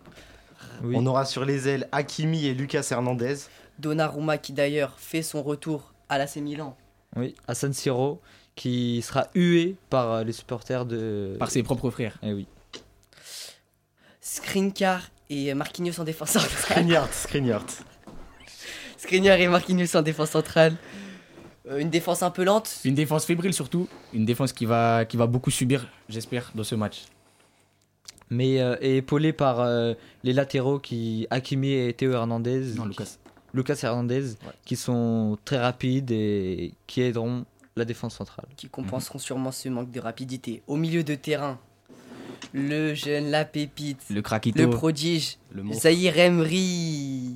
Oui. 0.84 0.94
On 0.96 1.06
aura 1.06 1.24
sur 1.24 1.44
les 1.44 1.68
ailes 1.68 1.88
Hakimi 1.92 2.46
et 2.46 2.54
Lucas 2.54 2.86
Hernandez. 2.90 3.36
Donnarumma 3.78 4.38
qui 4.38 4.52
d'ailleurs 4.52 4.94
fait 4.98 5.22
son 5.22 5.42
retour 5.42 5.92
à 6.08 6.18
l'AC 6.18 6.36
Milan. 6.36 6.76
Oui, 7.16 7.34
à 7.46 7.54
San 7.54 7.72
Siro, 7.72 8.20
qui 8.54 9.02
sera 9.02 9.28
hué 9.34 9.76
par 9.90 10.12
euh, 10.12 10.24
les 10.24 10.32
supporters 10.32 10.86
de. 10.86 11.36
Par 11.38 11.50
ses 11.50 11.62
propres 11.62 11.90
frères. 11.90 12.18
Eh 12.22 12.32
oui. 12.32 12.46
Skriniar 14.20 15.02
et 15.30 15.52
Marquinhos 15.54 16.00
en 16.00 16.04
défense 16.04 16.30
centrale. 16.30 16.50
Skriniar, 16.58 17.12
Skriniar. 17.12 17.64
Skriniar 18.98 19.40
et 19.40 19.48
Marquinhos 19.48 19.96
en 19.96 20.02
défense 20.02 20.30
centrale. 20.30 20.76
Euh, 21.68 21.78
une 21.78 21.90
défense 21.90 22.22
un 22.22 22.30
peu 22.30 22.44
lente. 22.44 22.80
Une 22.84 22.94
défense 22.94 23.24
fébrile 23.24 23.54
surtout. 23.54 23.88
Une 24.12 24.24
défense 24.24 24.52
qui 24.52 24.66
va, 24.66 25.04
qui 25.04 25.16
va 25.16 25.26
beaucoup 25.26 25.50
subir, 25.50 25.88
j'espère, 26.08 26.50
dans 26.54 26.64
ce 26.64 26.74
match. 26.74 27.04
Mais 28.30 28.60
euh, 28.60 28.76
et 28.80 28.98
épaulé 28.98 29.32
par 29.32 29.60
euh, 29.60 29.94
les 30.24 30.32
latéraux 30.32 30.78
qui 30.78 31.26
Hakimi 31.30 31.72
et 31.72 31.92
Théo 31.92 32.12
Hernandez. 32.12 32.74
Non, 32.76 32.86
Lucas. 32.86 33.18
Lucas 33.54 33.78
Hernandez, 33.82 34.30
qui 34.64 34.76
sont 34.76 35.36
très 35.44 35.58
rapides 35.58 36.10
et 36.10 36.72
qui 36.86 37.02
aideront 37.02 37.44
la 37.76 37.84
défense 37.84 38.14
centrale. 38.16 38.46
qui 38.56 38.68
compenseront 38.68 39.18
sûrement 39.18 39.50
ce 39.52 39.68
manque 39.68 39.90
de 39.90 40.00
rapidité. 40.00 40.62
Au 40.66 40.76
milieu 40.76 41.02
de 41.04 41.14
terrain, 41.14 41.58
le 42.52 42.94
jeune, 42.94 43.30
la 43.30 43.44
pépite, 43.44 44.00
Le 44.10 44.20
Krakito. 44.22 44.58
le 44.62 44.70
prodige, 44.70 45.38
Le. 45.52 45.72
Zahir 45.72 46.18
Emery. 46.18 47.34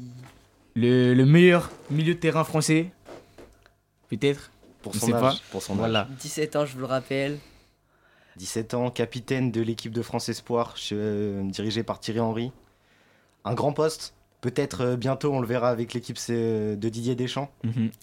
le, 0.75 1.14
le 1.14 1.25
meilleur 1.26 1.71
milieu 1.90 2.14
de 2.14 2.19
terrain 2.21 2.45
français. 2.45 2.90
Peut-être. 4.09 4.50
Pour 4.83 4.95
son 4.95 5.12
âge. 5.14 5.21
pas. 5.21 5.35
Pour 5.50 5.62
son 5.62 5.73
âge. 5.75 5.78
Voilà. 5.78 6.09
17 6.21 6.57
ans, 6.57 6.66
je 6.66 6.75
vous 6.75 6.81
le 6.81 6.87
rappelle. 6.87 7.38
17 8.37 8.75
ans, 8.75 8.90
capitaine 8.90 9.50
de 9.50 9.62
l'équipe 9.62 9.93
de 9.93 10.02
France 10.02 10.28
Espoir, 10.28 10.75
euh, 10.93 11.43
dirigé 11.50 11.83
par 11.83 11.99
Thierry 12.00 12.21
Henry. 12.21 12.52
Un 13.45 13.55
grand 13.55 13.73
poste. 13.73 14.14
Peut-être 14.40 14.81
euh, 14.83 14.97
bientôt, 14.97 15.33
on 15.33 15.40
le 15.40 15.47
verra 15.47 15.71
avec 15.71 15.93
l'équipe 15.95 16.19
c'est, 16.19 16.76
de 16.76 16.88
Didier 16.88 17.14
Deschamps. 17.14 17.50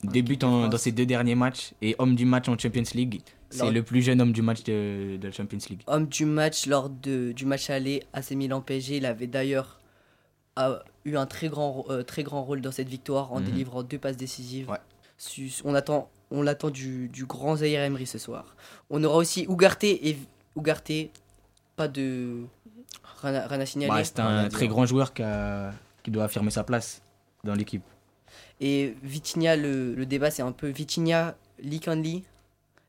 Débute 0.04 0.44
en- 0.44 0.68
dans 0.68 0.78
ses 0.78 0.92
deux 0.92 1.06
derniers 1.06 1.36
matchs 1.36 1.74
et 1.82 1.96
homme 2.00 2.16
du 2.16 2.26
match 2.26 2.50
en 2.50 2.58
Champions 2.58 2.84
League. 2.96 3.22
C'est 3.50 3.60
Lors- 3.64 3.72
le 3.72 3.84
plus 3.84 4.02
jeune 4.02 4.20
homme 4.20 4.32
du 4.34 4.42
match 4.42 4.64
de, 4.64 5.18
de 5.18 5.28
la 5.28 5.32
Champions 5.32 5.60
League. 5.70 5.82
Homme 5.88 6.08
du 6.08 6.26
match 6.26 6.66
lors 6.66 6.90
de, 6.90 7.32
du 7.34 7.46
match 7.46 7.70
aller 7.70 8.02
AC 8.14 8.32
Milan 8.32 8.62
PSG. 8.62 8.98
Il 8.98 9.06
avait 9.06 9.28
d'ailleurs 9.28 9.80
a 10.56 10.80
eu 11.06 11.16
un 11.18 11.26
très 11.26 11.50
grand, 11.50 11.86
euh, 11.90 12.04
très 12.04 12.24
grand 12.24 12.44
rôle 12.44 12.62
dans 12.62 12.72
cette 12.72 12.90
victoire 12.90 13.32
en 13.34 13.40
Mhm. 13.40 13.46
délivrant 13.46 13.84
deux 13.84 13.98
passes 14.00 14.18
décisives. 14.18 14.70
Ouais. 14.70 14.78
On 15.64 15.74
attend, 15.76 16.10
on 16.32 16.42
l'attend 16.42 16.70
du, 16.72 17.08
du 17.10 17.26
grand 17.26 17.58
Zahir 17.58 17.82
Emery 17.82 18.06
ce 18.08 18.18
soir. 18.18 18.56
On 18.90 19.04
aura 19.04 19.18
aussi 19.18 19.46
Ugarte 19.50 19.84
et 19.86 20.18
Ugarte. 20.58 20.92
Pas 21.76 21.88
de 21.88 22.42
rien 23.22 23.34
à, 23.36 23.48
rien 23.48 23.60
à 23.62 23.66
signaler. 23.66 23.92
Bah, 23.92 24.04
c'est 24.04 24.20
un 24.20 24.48
très 24.50 24.68
grand 24.68 24.86
joueur 24.86 25.14
qui, 25.14 25.24
a- 25.24 25.72
qui 26.04 26.12
doit 26.12 26.26
affirmer 26.26 26.52
sa 26.52 26.64
place 26.64 27.02
dans 27.44 27.56
l'équipe. 27.56 27.84
Et 28.60 28.96
Vitinha, 29.04 29.56
le, 29.56 29.94
le 29.96 30.06
débat, 30.06 30.32
c'est 30.32 30.42
un 30.42 30.52
peu 30.52 30.68
Vitinha, 30.68 31.36
Lee 31.60 31.80
Canley, 31.80 32.24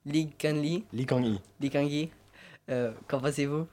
Lee? 0.07 0.29
Kangui. 0.37 2.11
Euh, 2.71 2.93
Qu'en 3.09 3.21
pensez-vous? 3.21 3.67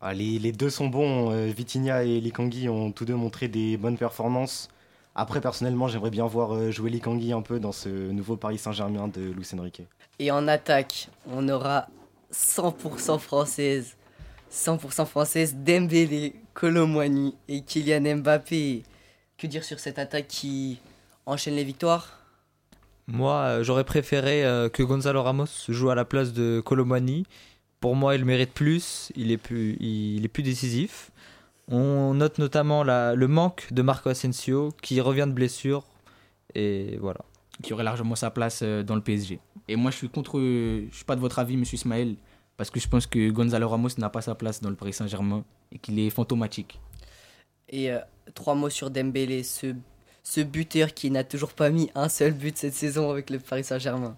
Ah, 0.00 0.12
les, 0.14 0.38
les 0.38 0.52
deux 0.52 0.70
sont 0.70 0.88
bons. 0.88 1.30
euh, 1.30 1.46
Vitinha 1.46 2.04
et 2.04 2.20
Lee 2.20 2.68
ont 2.68 2.92
tous 2.92 3.04
deux 3.04 3.14
montré 3.14 3.48
des 3.48 3.76
bonnes 3.76 3.96
performances. 3.96 4.68
Après, 5.14 5.40
personnellement, 5.40 5.86
j'aimerais 5.88 6.10
bien 6.10 6.26
voir 6.26 6.54
euh, 6.54 6.70
jouer 6.70 6.90
Lee 6.90 7.32
un 7.32 7.42
peu 7.42 7.60
dans 7.60 7.72
ce 7.72 7.88
nouveau 7.88 8.36
Paris 8.36 8.58
Saint-Germain 8.58 9.08
de 9.08 9.22
Luis 9.22 9.48
Enrique. 9.56 9.82
Et 10.18 10.30
en 10.30 10.48
attaque, 10.48 11.08
on 11.30 11.48
aura 11.48 11.88
100% 12.32 13.18
française. 13.18 13.96
100% 14.54 15.04
française, 15.06 15.56
Dembélé, 15.56 16.34
Colomwani 16.54 17.34
et 17.48 17.62
Kylian 17.62 18.16
Mbappé. 18.18 18.82
Que 19.36 19.46
dire 19.48 19.64
sur 19.64 19.80
cette 19.80 19.98
attaque 19.98 20.28
qui 20.28 20.78
enchaîne 21.26 21.54
les 21.56 21.64
victoires? 21.64 22.20
Moi, 23.08 23.34
euh, 23.34 23.64
j'aurais 23.64 23.84
préféré 23.84 24.44
euh, 24.44 24.68
que 24.68 24.82
Gonzalo 24.82 25.22
Ramos 25.22 25.46
joue 25.68 25.90
à 25.90 25.94
la 25.94 26.04
place 26.04 26.32
de 26.32 26.62
Colomani. 26.64 27.26
Pour 27.80 27.96
moi, 27.96 28.14
il 28.14 28.24
mérite 28.24 28.52
plus, 28.52 29.10
il 29.16 29.32
est 29.32 29.36
plus, 29.36 29.76
il 29.80 30.24
est 30.24 30.28
plus 30.28 30.42
décisif. 30.44 31.10
On 31.68 32.14
note 32.14 32.38
notamment 32.38 32.84
la- 32.84 33.14
le 33.14 33.26
manque 33.26 33.66
de 33.72 33.82
Marco 33.82 34.08
Asensio 34.08 34.72
qui 34.80 35.00
revient 35.00 35.26
de 35.26 35.32
blessure. 35.32 35.84
Et 36.54 36.96
voilà. 37.00 37.20
Qui 37.62 37.72
aurait 37.72 37.84
largement 37.84 38.14
sa 38.14 38.30
place 38.30 38.60
euh, 38.62 38.82
dans 38.84 38.94
le 38.94 39.00
PSG. 39.00 39.40
Et 39.68 39.76
moi, 39.76 39.90
je 39.90 39.96
suis 39.96 40.08
contre. 40.08 40.38
Je 40.40 40.86
suis 40.94 41.04
pas 41.04 41.16
de 41.16 41.20
votre 41.20 41.38
avis, 41.40 41.56
monsieur 41.56 41.74
Ismaël. 41.76 42.14
Parce 42.56 42.70
que 42.70 42.78
je 42.80 42.88
pense 42.88 43.06
que 43.06 43.30
Gonzalo 43.30 43.68
Ramos 43.68 43.88
n'a 43.98 44.08
pas 44.10 44.22
sa 44.22 44.34
place 44.34 44.60
dans 44.60 44.70
le 44.70 44.76
Paris 44.76 44.92
Saint-Germain 44.92 45.44
et 45.72 45.78
qu'il 45.78 45.98
est 45.98 46.10
fantomatique. 46.10 46.80
Et 47.68 47.90
euh, 47.90 47.98
trois 48.34 48.54
mots 48.54 48.70
sur 48.70 48.90
Dembélé, 48.90 49.42
ce, 49.42 49.74
ce 50.22 50.40
buteur 50.40 50.94
qui 50.94 51.10
n'a 51.10 51.24
toujours 51.24 51.52
pas 51.52 51.70
mis 51.70 51.90
un 51.94 52.08
seul 52.08 52.32
but 52.32 52.56
cette 52.56 52.74
saison 52.74 53.10
avec 53.10 53.30
le 53.30 53.38
Paris 53.40 53.64
Saint-Germain. 53.64 54.14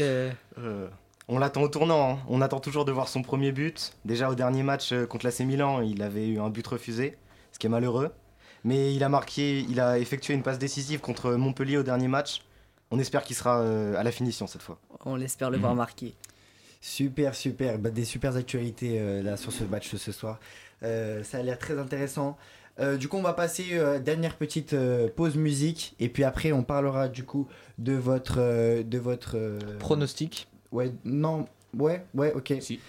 Euh, 0.00 0.30
Euh, 0.58 0.88
on 1.28 1.38
l'attend 1.38 1.62
au 1.62 1.68
tournant. 1.68 2.12
hein. 2.14 2.18
On 2.28 2.40
attend 2.40 2.60
toujours 2.60 2.84
de 2.86 2.92
voir 2.92 3.08
son 3.08 3.22
premier 3.22 3.52
but. 3.52 3.92
Déjà 4.04 4.30
au 4.30 4.34
dernier 4.34 4.62
match 4.62 4.92
euh, 4.92 5.06
contre 5.06 5.26
l'AC 5.26 5.40
Milan, 5.40 5.82
il 5.82 6.02
avait 6.02 6.28
eu 6.28 6.38
un 6.40 6.48
but 6.48 6.66
refusé, 6.66 7.16
ce 7.52 7.58
qui 7.58 7.66
est 7.66 7.70
malheureux. 7.70 8.10
Mais 8.64 8.94
il 8.94 9.04
a 9.04 9.08
marqué, 9.08 9.60
il 9.68 9.80
a 9.80 9.98
effectué 9.98 10.32
une 10.34 10.42
passe 10.42 10.58
décisive 10.58 11.00
contre 11.00 11.32
Montpellier 11.32 11.76
au 11.76 11.82
dernier 11.82 12.08
match. 12.08 12.40
On 12.90 12.98
espère 12.98 13.22
qu'il 13.22 13.36
sera 13.36 13.60
euh, 13.60 13.94
à 13.96 14.02
la 14.02 14.10
finition 14.12 14.46
cette 14.46 14.62
fois. 14.62 14.78
on 15.04 15.16
l'espère 15.16 15.50
le 15.50 15.56
Mhm. 15.58 15.62
voir 15.62 15.74
marquer. 15.74 16.14
Super, 16.80 17.34
super. 17.34 17.78
Bah, 17.78 17.90
des 17.90 18.04
super 18.04 18.36
actualités 18.36 18.98
euh, 19.00 19.22
là 19.22 19.36
sur 19.36 19.52
ce 19.52 19.64
match 19.64 19.92
de 19.92 19.96
ce 19.98 20.12
soir. 20.12 20.38
Euh, 20.82 21.22
ça 21.24 21.38
a 21.38 21.42
l'air 21.42 21.58
très 21.58 21.78
intéressant. 21.78 22.36
Euh, 22.78 22.96
du 22.96 23.08
coup, 23.08 23.16
on 23.16 23.22
va 23.22 23.32
passer 23.32 23.64
euh, 23.72 23.98
dernière 23.98 24.36
petite 24.36 24.74
euh, 24.74 25.08
pause 25.08 25.36
musique 25.36 25.94
et 25.98 26.08
puis 26.08 26.24
après, 26.24 26.52
on 26.52 26.62
parlera 26.62 27.08
du 27.08 27.24
coup 27.24 27.48
de 27.78 27.94
votre 27.94 28.36
euh, 28.38 28.82
de 28.82 28.98
votre 28.98 29.36
euh, 29.36 29.58
Pronostic. 29.78 30.46
Ouais, 30.72 30.92
non, 31.04 31.46
ouais, 31.78 32.04
ouais, 32.14 32.32
ok. 32.34 32.54
Si. 32.60 32.80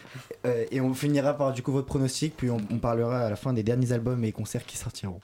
Euh, 0.45 0.65
et 0.71 0.81
on 0.81 0.93
finira 0.93 1.35
par 1.35 1.53
du 1.53 1.63
coup 1.63 1.71
votre 1.71 1.87
pronostic, 1.87 2.35
puis 2.35 2.49
on, 2.49 2.57
on 2.69 2.79
parlera 2.79 3.21
à 3.21 3.29
la 3.29 3.37
fin 3.37 3.53
des 3.53 3.63
derniers 3.63 3.93
albums 3.93 4.23
et 4.25 4.33
concerts 4.33 4.65
qui 4.65 4.75
sortiront. 4.77 5.21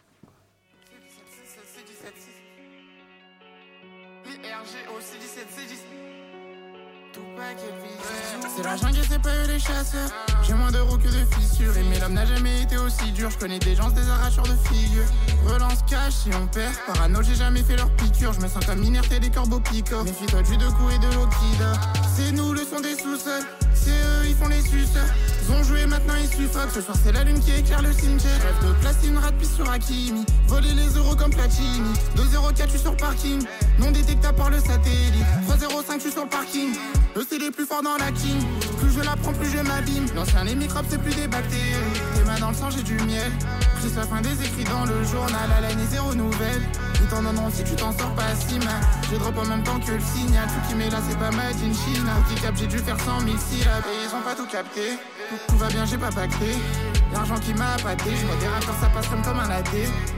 C'est 8.55 8.63
la 8.63 8.77
jungle 8.77 9.00
c'est 9.10 9.19
pas 9.19 9.29
eux 9.29 9.48
les 9.48 9.57
chasseurs. 9.57 10.12
J'ai 10.43 10.53
moins 10.53 10.72
d'euros 10.72 10.98
que 10.98 11.07
de 11.07 11.25
fissures. 11.36 11.75
Et 11.75 11.83
mais 11.83 12.00
l'homme 12.00 12.13
n'a 12.13 12.25
jamais 12.25 12.62
été 12.62 12.77
aussi 12.77 13.12
dur. 13.12 13.31
Je 13.31 13.38
connais 13.38 13.57
des 13.57 13.75
gens, 13.75 13.89
c'est 13.89 14.01
des 14.01 14.10
arracheurs 14.10 14.45
de 14.45 14.55
figures. 14.67 15.05
Relance 15.45 15.79
cash 15.89 16.13
si 16.13 16.29
on 16.39 16.45
perd. 16.48 16.74
Parano, 16.86 17.24
j'ai 17.24 17.36
jamais 17.36 17.63
fait 17.63 17.77
leur 17.77 17.89
piqûre. 17.95 18.33
Je 18.33 18.41
me 18.41 18.48
sens 18.48 18.63
comme 18.65 18.83
inerte 18.83 19.10
des 19.10 19.29
corbeaux 19.31 19.60
picots. 19.60 20.03
Méfie-toi 20.03 20.43
du 20.43 20.57
deux 20.57 20.69
coups 20.72 20.93
et 20.93 21.00
de 21.00 21.13
l'Okida. 21.15 21.74
C'est 22.15 22.31
nous 22.31 22.53
le 22.53 22.60
son 22.60 22.79
des 22.79 22.95
sous-sols. 22.95 23.43
C'est 23.74 23.89
eux, 23.89 24.27
ils 24.27 24.36
font 24.36 24.48
les 24.48 24.62
suceurs. 24.62 25.10
Ils 25.41 25.51
ont 25.51 25.63
joué, 25.63 25.86
maintenant 25.88 26.13
ils 26.22 26.29
suffoquent. 26.29 26.72
Ce 26.74 26.81
soir, 26.81 26.95
c'est 27.03 27.12
la 27.12 27.24
lune 27.24 27.39
qui 27.39 27.51
éclaire 27.51 27.81
le 27.81 27.91
cimetière. 27.91 28.39
Rêve 28.41 28.69
de 28.69 28.74
placer 28.81 29.07
une 29.07 29.17
rate 29.17 29.36
piste 29.38 29.55
sur 29.55 29.69
Hakimi. 29.69 30.25
Voler 30.48 30.74
les 30.74 30.89
euros 30.95 31.15
comme 31.15 31.31
Platini. 31.31 31.93
2,04, 32.15 32.65
je 32.65 32.69
suis 32.69 32.79
sur 32.79 32.95
parking. 32.98 33.43
Non 33.79 33.91
détectable 33.91 34.38
par 34.38 34.51
le 34.51 34.60
satellite. 34.60 35.25
3,05, 35.93 35.95
je 35.95 36.01
suis 36.01 36.12
sur 36.12 36.23
le 36.23 36.29
parking. 36.29 36.69
Eux, 37.15 37.25
c'est 37.27 37.38
les 37.38 37.51
plus 37.51 37.65
forts 37.65 37.83
dans 37.83 37.97
la 37.97 38.12
team. 38.12 38.39
Plus 38.79 38.91
je 38.91 39.01
la 39.01 39.15
prends, 39.15 39.33
plus 39.33 39.50
je 39.50 39.59
m'abîme. 39.59 40.05
L'ancien, 40.15 40.43
les 40.43 40.55
microbes, 40.55 40.85
c'est 40.89 41.01
plus 41.01 41.13
des 41.13 41.27
bactéries. 41.27 41.73
Tes 42.15 42.23
mains 42.23 42.39
dans 42.39 42.50
le 42.50 42.55
sang, 42.55 42.69
j'ai 42.71 42.81
du 42.83 42.95
miel. 43.05 43.31
Juste 43.81 43.95
la 43.95 44.03
fin 44.03 44.21
des 44.21 44.33
écrits 44.33 44.63
dans 44.63 44.85
le 44.85 45.03
journal. 45.03 45.50
À 45.55 45.62
la 45.62 45.69
zéro 45.85 46.13
nouvelle. 46.15 46.62
Ils 47.01 47.07
t'en 47.07 47.21
donneront 47.21 47.51
si 47.51 47.63
tu 47.63 47.75
t'en 47.75 47.91
sors 47.91 48.13
pas 48.15 48.33
si 48.35 48.57
mal. 48.59 48.81
Je 49.12 49.17
drop 49.17 49.38
en 49.38 49.45
même 49.45 49.63
temps 49.63 49.79
que 49.79 49.91
le 49.91 50.00
signal. 50.00 50.47
Tout 50.47 50.69
qui 50.69 50.75
met 50.75 50.89
là, 50.89 50.97
c'est 51.07 51.19
pas 51.19 51.31
made 51.31 51.55
in. 51.62 51.73
Qui 51.73 52.41
cap, 52.41 52.55
j'ai 52.55 52.67
dû 52.67 52.79
faire 52.79 53.00
100 53.00 53.19
000 53.19 53.38
syllabes. 53.38 53.83
Et 53.85 54.07
ils 54.07 54.15
ont 54.15 54.21
pas 54.21 54.35
tout 54.35 54.47
capté. 54.47 54.97
Tout 55.47 55.57
va 55.57 55.67
bien, 55.67 55.85
j'ai 55.85 55.97
pas 55.97 56.12
pacté. 56.12 56.55
L'argent 57.13 57.36
qui 57.36 57.53
m'a 57.53 57.74
appâté. 57.74 58.10
Je 58.10 58.39
des 58.39 58.48
rappeurs, 58.48 58.75
ça 58.82 58.89
passe 58.89 59.08
comme 59.08 59.39
un 59.39 59.50
AD. 59.50 59.67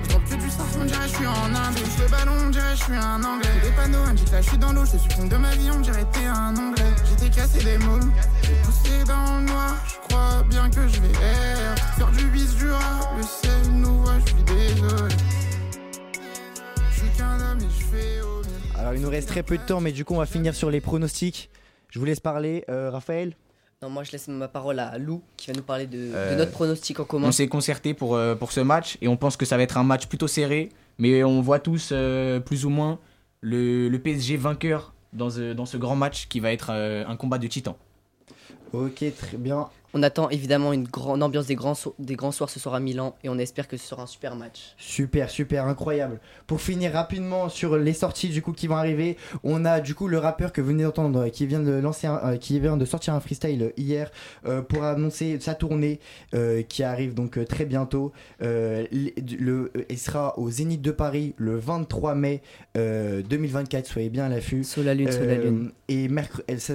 Je 0.04 0.10
drop 0.10 0.24
que 0.30 0.36
du 0.36 0.50
sars, 0.50 0.66
on 0.80 0.86
dirait 0.86 1.08
je 1.08 1.16
suis 1.16 1.28
en 1.28 1.54
Inde. 1.54 1.78
Je 1.78 2.04
le 2.04 2.10
ballon, 2.10 2.34
on 2.46 2.50
dirait 2.50 2.76
je 2.76 2.84
suis 2.84 2.94
un 2.96 3.24
anglais. 3.24 3.50
Des 3.64 3.72
panneaux 3.72 4.04
indiquent 4.08 4.32
là, 4.32 4.42
je 4.42 4.50
suis 4.50 4.58
dans 4.58 4.74
l'eau. 4.74 4.86
Je 4.86 4.98
suis 4.98 5.12
fond 5.12 5.28
de 5.28 5.36
ma 5.36 5.52
vie, 5.56 5.70
on 5.72 5.80
dirait 5.82 6.06
t'es 6.12 6.26
un 6.26 6.56
anglais. 6.56 6.92
J'étais 7.10 7.30
cassé 7.36 7.64
des 7.64 7.78
mômes. 7.80 8.12
J'ai 8.44 8.54
poussé 8.64 9.04
dans 9.06 9.40
le 9.40 9.46
noir. 9.46 9.76
Je 9.88 10.08
crois 10.08 10.44
bien 10.50 10.70
que 10.70 10.88
je 10.88 11.02
vais. 11.02 11.14
Faire 11.98 12.12
du 12.12 12.26
bis 12.28 12.56
du 12.56 12.72
rat. 12.72 13.12
Le 13.18 13.24
ciel 13.24 13.72
nous 13.74 14.02
voit, 14.02 14.14
je 14.26 14.32
suis 14.34 14.44
désolé. 14.44 15.16
Je 16.92 16.96
suis 17.00 17.10
qu'un 17.18 17.40
homme 17.42 17.60
et 17.60 17.70
je 17.80 17.86
fais 17.86 18.22
au 18.22 18.38
mieux. 18.40 18.80
Alors 18.80 18.94
il 18.94 19.02
nous 19.02 19.10
reste 19.10 19.28
très 19.28 19.44
peu 19.44 19.58
de 19.58 19.64
temps, 19.64 19.82
mais 19.82 19.92
du 19.92 20.06
coup 20.06 20.16
on 20.16 20.20
va 20.20 20.26
finir 20.26 20.56
sur 20.56 20.72
les 20.72 20.80
pronostics. 20.82 21.50
Je 21.90 22.00
vous 22.00 22.06
laisse 22.06 22.20
parler, 22.20 22.64
Euh, 22.70 22.90
Raphaël. 22.90 23.36
Non, 23.86 23.92
moi 23.92 24.04
je 24.04 24.12
laisse 24.12 24.28
ma 24.30 24.48
parole 24.48 24.80
à 24.80 24.98
Lou 24.98 25.22
qui 25.38 25.52
va 25.52 25.54
nous 25.56 25.62
parler 25.62 25.86
de, 25.86 25.98
de 25.98 26.12
Euh, 26.16 26.36
notre 26.36 26.50
pronostic 26.52 27.00
en 27.00 27.04
commun. 27.06 27.28
On 27.28 27.32
s'est 27.32 27.48
concerté 27.48 27.94
pour, 27.94 28.16
euh, 28.16 28.34
pour 28.34 28.52
ce 28.52 28.60
match 28.62 28.98
et 29.00 29.08
on 29.08 29.16
pense 29.16 29.38
que 29.38 29.46
ça 29.46 29.58
va 29.58 29.62
être 29.64 29.78
un 29.78 29.84
match 29.84 30.08
plutôt 30.08 30.28
serré, 30.28 30.70
mais 30.98 31.24
on 31.24 31.40
voit 31.42 31.60
tous 31.60 31.90
euh, 31.92 32.40
plus 32.40 32.66
ou 32.66 32.72
moins 32.72 32.98
le, 33.42 33.88
le 33.88 34.00
PSG 34.00 34.38
vainqueur 34.38 34.96
dans 35.14 35.30
ce, 35.30 35.54
dans 35.54 35.68
ce 35.68 35.78
grand 35.78 35.96
match 35.96 36.28
qui 36.30 36.40
va 36.40 36.52
être 36.52 36.70
euh, 36.72 37.06
un 37.08 37.16
combat 37.16 37.38
de 37.38 37.46
titans. 37.46 37.76
Ok, 38.74 39.04
très 39.16 39.38
bien. 39.38 39.68
On 39.98 40.04
attend 40.04 40.30
évidemment 40.30 40.74
une 40.74 40.84
grande 40.84 41.24
ambiance 41.24 41.46
des 41.48 41.56
grands, 41.56 41.74
so- 41.74 41.96
des 42.00 42.16
grands 42.18 42.34
soirs 42.34 42.50
ce 42.50 42.60
soir 42.60 42.76
à 42.76 42.82
Milan 42.82 43.16
et 43.24 43.30
on 43.30 43.38
espère 43.38 43.66
que 43.70 43.78
ce 43.78 43.88
sera 43.88 44.04
un 44.04 44.08
super 44.08 44.36
match. 44.36 44.76
Super, 44.78 45.30
super, 45.30 45.66
incroyable. 45.68 46.20
Pour 46.48 46.60
finir 46.60 46.92
rapidement 46.92 47.48
sur 47.48 47.78
les 47.78 47.94
sorties 47.94 48.28
du 48.28 48.42
coup 48.42 48.52
qui 48.52 48.68
vont 48.68 48.76
arriver, 48.76 49.16
on 49.46 49.64
a 49.64 49.80
du 49.80 49.96
coup 49.96 50.10
le 50.10 50.18
rappeur 50.18 50.52
que 50.52 50.60
vous 50.60 50.68
venez 50.68 50.84
d'entendre 50.84 51.28
euh, 51.28 51.30
qui 51.30 51.46
vient 51.48 51.62
de 51.62 51.72
lancer, 51.72 52.08
un- 52.08 52.20
euh, 52.26 52.36
qui 52.38 52.60
vient 52.60 52.76
de 52.76 52.84
sortir 52.84 53.14
un 53.14 53.22
freestyle 53.22 53.72
hier 53.78 54.12
euh, 54.46 54.62
pour 54.62 54.84
annoncer 54.84 55.40
sa 55.40 55.56
tournée 55.56 56.02
euh, 56.34 56.62
qui 56.62 56.84
arrive 56.84 57.14
donc 57.14 57.40
très 57.48 57.64
bientôt. 57.66 58.12
Le, 58.42 59.72
il 59.90 59.98
sera 59.98 60.38
au 60.38 60.50
Zénith 60.50 60.82
de 60.82 60.92
Paris 60.92 61.34
le 61.38 61.56
23 61.58 62.16
mai 62.16 62.42
euh, 62.76 63.22
2024. 63.22 63.86
Soyez 63.88 64.10
bien 64.10 64.26
à 64.26 64.30
l'affût. 64.30 64.66
Sous 64.66 64.84
la 64.84 64.94
lune, 64.94 65.10
sous 65.10 65.20
la 65.24 65.36
lune. 65.36 65.72
Et 65.88 66.10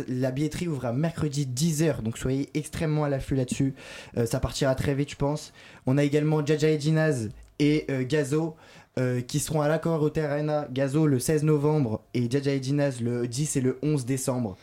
la 0.09 0.31
billetterie 0.31 0.69
ouvre 0.69 0.87
à 0.87 0.93
mercredi 0.95 1.47
10h, 1.47 2.03
donc 2.03 2.17
soyez 2.17 2.49
extrêmement 2.55 3.05
à 3.05 3.10
l'affût 3.11 3.35
là-dessus. 3.35 3.75
Euh, 4.17 4.26
ça 4.26 4.40
partira 4.40 4.75
très 4.75 4.95
vite, 4.95 5.11
je 5.11 5.17
pense. 5.17 5.52
On 5.87 5.99
a 5.99 6.05
également 6.05 6.45
Jaja 6.45 6.71
Edinaz 6.71 7.29
et 7.59 7.85
euh, 7.90 8.05
Gazo 8.07 8.57
euh, 8.99 9.21
qui 9.21 9.38
seront 9.38 9.61
à 9.61 9.69
l'Accor 9.69 10.02
Hotel 10.02 10.25
Arena. 10.25 10.67
Gazo 10.73 11.07
le 11.07 11.19
16 11.19 11.45
novembre 11.45 12.02
et 12.14 12.31
Jaja 12.31 12.52
Edinaz 12.52 13.00
le 13.00 13.29
10 13.29 13.57
et 13.57 13.61
le 13.61 13.79
11 13.83 14.05
décembre. 14.07 14.57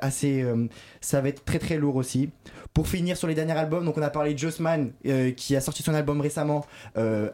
Assez, 0.00 0.42
ça 1.02 1.20
va 1.20 1.28
être 1.28 1.44
très 1.44 1.58
très 1.58 1.76
lourd 1.76 1.96
aussi. 1.96 2.30
Pour 2.72 2.88
finir 2.88 3.14
sur 3.18 3.28
les 3.28 3.34
derniers 3.34 3.52
albums, 3.52 3.84
donc 3.84 3.98
on 3.98 4.02
a 4.02 4.08
parlé 4.08 4.32
de 4.32 4.38
Jossman 4.38 4.90
qui 5.36 5.54
a 5.54 5.60
sorti 5.60 5.82
son 5.82 5.92
album 5.92 6.22
récemment, 6.22 6.64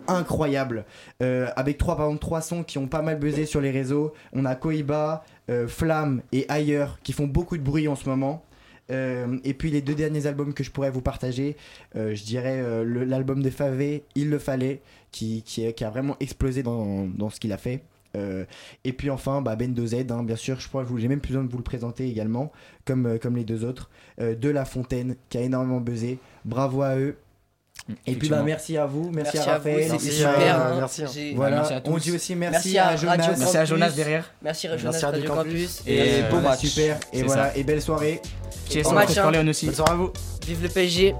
incroyable, 0.08 0.84
avec 1.20 1.78
trois 1.78 1.96
par 1.96 2.18
trois 2.18 2.40
sons 2.40 2.64
qui 2.64 2.78
ont 2.78 2.88
pas 2.88 3.00
mal 3.00 3.20
buzzé 3.20 3.46
sur 3.46 3.60
les 3.60 3.70
réseaux. 3.70 4.12
On 4.32 4.44
a 4.44 4.56
Koiba, 4.56 5.22
Flamme 5.68 6.22
et 6.32 6.44
Ailleurs 6.48 6.98
qui 7.04 7.12
font 7.12 7.28
beaucoup 7.28 7.56
de 7.56 7.62
bruit 7.62 7.86
en 7.86 7.94
ce 7.94 8.08
moment. 8.08 8.42
Euh, 8.92 9.38
et 9.44 9.54
puis 9.54 9.70
les 9.70 9.80
deux 9.80 9.94
derniers 9.94 10.26
albums 10.26 10.54
que 10.54 10.62
je 10.62 10.70
pourrais 10.70 10.90
vous 10.90 11.00
partager, 11.00 11.56
euh, 11.96 12.14
je 12.14 12.24
dirais 12.24 12.60
euh, 12.60 13.04
l'album 13.04 13.42
de 13.42 13.50
Favé, 13.50 14.04
Il 14.14 14.30
le 14.30 14.38
fallait, 14.38 14.82
qui, 15.10 15.42
a 15.80 15.90
vraiment 15.90 16.16
explosé 16.20 16.62
dans, 16.62 17.30
ce 17.30 17.40
qu'il 17.40 17.52
a 17.52 17.58
fait. 17.58 17.82
Et 18.84 18.92
puis 18.92 19.08
enfin, 19.08 19.40
bah, 19.40 19.56
Bendo 19.56 19.86
Z, 19.86 19.94
hein, 20.10 20.22
bien 20.22 20.36
sûr, 20.36 20.60
je 20.60 20.68
crois 20.68 20.84
que 20.84 20.98
j'ai 20.98 21.08
même 21.08 21.20
plus 21.20 21.30
besoin 21.30 21.44
de 21.44 21.50
vous 21.50 21.56
le 21.56 21.64
présenter 21.64 22.06
également, 22.08 22.52
comme, 22.84 23.18
comme 23.18 23.36
les 23.36 23.44
deux 23.44 23.64
autres. 23.64 23.90
De 24.18 24.48
La 24.50 24.66
Fontaine, 24.66 25.16
qui 25.30 25.38
a 25.38 25.40
énormément 25.40 25.80
buzzé. 25.80 26.18
Bravo 26.44 26.82
à 26.82 26.96
eux. 26.96 27.16
Et 28.06 28.14
puis 28.14 28.28
bah, 28.28 28.42
merci 28.44 28.76
à 28.76 28.86
vous, 28.86 29.10
merci, 29.12 29.32
Merci 29.36 29.38
à 29.38 29.54
à 29.54 29.58
vous, 29.58 29.68
Raphaël. 29.70 30.00
super. 30.00 30.74
merci, 30.76 31.02
hein. 31.02 31.08
J'ai- 31.12 31.34
Voilà, 31.34 31.56
Merci 31.56 31.72
à 31.74 31.80
tous. 31.80 31.90
on 31.90 31.96
dit 31.98 32.12
aussi 32.12 32.34
merci, 32.36 32.52
Merci 32.54 32.78
à, 32.78 32.88
à 32.88 32.96
Jonas. 32.96 33.16
Radio 33.16 33.32
Merci 33.38 33.56
à 33.56 33.64
Jonas 33.64 33.90
derrière. 33.90 34.30
Merci 34.40 34.68
Jonas 34.68 34.82
Merci 34.84 35.04
à 35.04 35.08
Radio 35.10 35.34
Radio 35.34 35.42
Campus. 35.50 35.82
Et, 35.86 35.94
Et 35.96 36.22
euh, 36.22 36.30
beau 36.30 36.40
match. 36.40 36.60
Super, 36.60 36.98
et 37.12 37.22
voilà, 37.24 37.50
ça. 37.50 37.56
et 37.56 37.64
belle 37.64 37.82
soirée. 37.82 38.20
Cheers, 38.70 38.86
on 38.86 38.92
match, 38.92 39.16
hein. 39.18 39.30
Léon 39.32 39.48
aussi. 39.48 39.66
Bonne 39.66 39.74
soirée 39.74 39.92
à 39.92 39.96
vous. 39.96 40.12
Vive 40.46 40.62
le 40.62 40.68
PSG. 40.68 41.14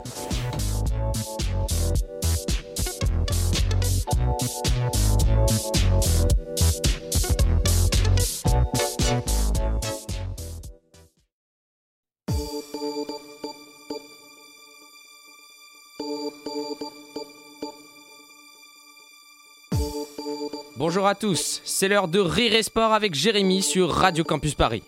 Bonjour 20.92 21.08
à 21.08 21.14
tous, 21.14 21.62
c'est 21.64 21.88
l'heure 21.88 22.06
de 22.06 22.18
Rire 22.18 22.54
et 22.54 22.62
Sport 22.62 22.92
avec 22.92 23.14
Jérémy 23.14 23.62
sur 23.62 23.90
Radio 23.90 24.24
Campus 24.24 24.54
Paris. 24.54 24.82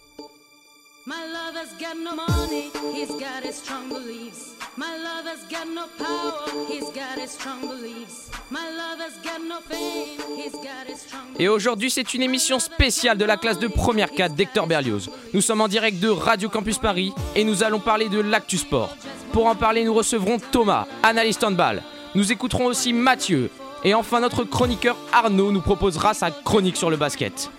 My 1.07 1.15
lover's 1.33 1.73
got 1.81 1.97
no 1.97 2.15
money, 2.15 2.71
he's 2.95 3.09
got 3.09 3.43
his 3.43 3.55
strong 3.55 3.89
beliefs. 3.89 4.53
My 4.77 4.99
lover's 4.99 5.41
got 5.51 5.65
no 5.67 5.87
power, 5.97 6.67
he's 6.69 6.93
got 6.93 7.19
his 7.19 7.31
strong 7.31 7.59
beliefs. 7.63 8.31
My 8.51 8.59
lover's 8.69 9.15
got 9.25 9.41
no 9.49 9.61
fame, 9.67 10.37
he's 10.37 10.53
got 10.53 10.87
his 10.87 11.01
strong 11.01 11.23
Et 11.39 11.49
aujourd'hui, 11.49 11.91
c'est 11.91 12.13
une 12.13 12.21
émission 12.21 12.59
spéciale 12.59 13.17
de 13.17 13.25
la 13.25 13.39
classe 13.39 13.59
de 13.59 13.69
première 13.69 14.11
4 14.11 14.35
d'Hector 14.35 14.67
Berlioz. 14.67 15.09
Nous 15.33 15.41
sommes 15.41 15.63
en 15.63 15.69
direct 15.69 16.01
de 16.01 16.11
Radio 16.11 16.51
Campus 16.51 16.77
Paris 16.77 17.15
et 17.35 17.45
nous 17.45 17.63
allons 17.63 17.81
parler 17.81 18.11
de 18.11 18.21
l'actu 18.21 18.59
sport. 18.59 18.95
Pour 19.33 19.47
en 19.47 19.55
parler, 19.55 19.85
nous 19.85 19.95
recevrons 19.95 20.37
Thomas, 20.53 20.87
analyste 21.03 21.43
handball. 21.43 21.83
Nous 22.15 22.31
écouterons 22.31 22.67
aussi 22.67 22.93
Mathieu. 22.93 23.49
Et 23.87 23.93
enfin, 23.93 24.21
notre 24.21 24.45
chroniqueur 24.45 24.97
Arnaud 25.13 25.53
nous 25.53 25.61
proposera 25.61 26.15
sa 26.15 26.31
chronique 26.31 26.79
sur 26.79 26.89
le 26.89 26.97
basket. 26.97 27.51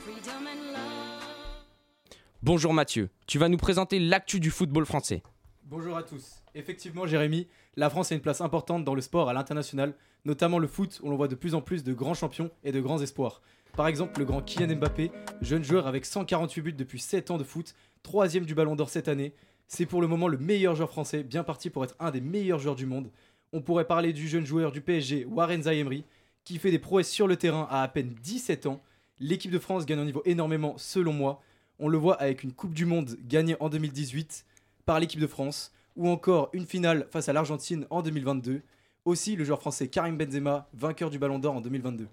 Bonjour 2.41 2.73
Mathieu, 2.73 3.11
tu 3.27 3.37
vas 3.37 3.47
nous 3.47 3.57
présenter 3.57 3.99
l'actu 3.99 4.39
du 4.39 4.49
football 4.49 4.87
français. 4.87 5.21
Bonjour 5.65 5.95
à 5.95 6.01
tous. 6.01 6.41
Effectivement, 6.55 7.05
Jérémy, 7.05 7.47
la 7.75 7.91
France 7.91 8.11
a 8.11 8.15
une 8.15 8.21
place 8.21 8.41
importante 8.41 8.83
dans 8.83 8.95
le 8.95 9.01
sport 9.01 9.29
à 9.29 9.33
l'international, 9.33 9.93
notamment 10.25 10.57
le 10.57 10.65
foot, 10.65 10.99
où 11.03 11.11
l'on 11.11 11.15
voit 11.15 11.27
de 11.27 11.35
plus 11.35 11.53
en 11.53 11.61
plus 11.61 11.83
de 11.83 11.93
grands 11.93 12.15
champions 12.15 12.49
et 12.63 12.71
de 12.71 12.81
grands 12.81 13.01
espoirs. 13.01 13.43
Par 13.77 13.85
exemple, 13.85 14.19
le 14.19 14.25
grand 14.25 14.41
Kylian 14.41 14.77
Mbappé, 14.77 15.11
jeune 15.41 15.63
joueur 15.63 15.85
avec 15.85 16.05
148 16.05 16.61
buts 16.61 16.73
depuis 16.73 16.99
7 16.99 17.29
ans 17.29 17.37
de 17.37 17.43
foot, 17.43 17.75
troisième 18.01 18.45
du 18.45 18.55
Ballon 18.55 18.75
d'Or 18.75 18.89
cette 18.89 19.09
année. 19.09 19.33
C'est 19.67 19.85
pour 19.85 20.01
le 20.01 20.07
moment 20.07 20.27
le 20.27 20.39
meilleur 20.39 20.73
joueur 20.73 20.89
français, 20.89 21.21
bien 21.21 21.43
parti 21.43 21.69
pour 21.69 21.83
être 21.83 21.95
un 21.99 22.09
des 22.09 22.21
meilleurs 22.21 22.59
joueurs 22.59 22.75
du 22.75 22.87
monde. 22.87 23.11
On 23.53 23.61
pourrait 23.61 23.85
parler 23.85 24.11
du 24.11 24.27
jeune 24.27 24.45
joueur 24.45 24.71
du 24.71 24.81
PSG, 24.81 25.25
Warren 25.25 25.63
Zaïemri, 25.63 26.03
qui 26.45 26.57
fait 26.59 26.71
des 26.71 26.79
prouesses 26.79 27.09
sur 27.09 27.27
le 27.27 27.35
terrain 27.35 27.67
à 27.69 27.81
à 27.81 27.87
peine 27.89 28.15
17 28.23 28.65
ans. 28.67 28.81
L'équipe 29.19 29.51
de 29.51 29.59
France 29.59 29.85
gagne 29.85 29.99
en 29.99 30.05
niveau 30.05 30.21
énormément, 30.25 30.75
selon 30.77 31.11
moi. 31.11 31.41
On 31.79 31.89
le 31.89 31.97
voit 31.97 32.15
avec 32.21 32.43
une 32.43 32.53
Coupe 32.53 32.73
du 32.73 32.85
Monde 32.85 33.17
gagnée 33.27 33.57
en 33.59 33.67
2018 33.69 34.45
par 34.85 34.99
l'équipe 34.99 35.19
de 35.19 35.27
France, 35.27 35.73
ou 35.95 36.07
encore 36.07 36.49
une 36.53 36.65
finale 36.65 37.07
face 37.11 37.27
à 37.27 37.33
l'Argentine 37.33 37.85
en 37.89 38.01
2022. 38.01 38.61
Aussi 39.05 39.35
le 39.35 39.43
joueur 39.43 39.59
français 39.59 39.87
Karim 39.87 40.17
Benzema, 40.17 40.67
vainqueur 40.73 41.09
du 41.09 41.19
Ballon 41.19 41.39
d'Or 41.39 41.55
en 41.55 41.61
2022. 41.61 42.07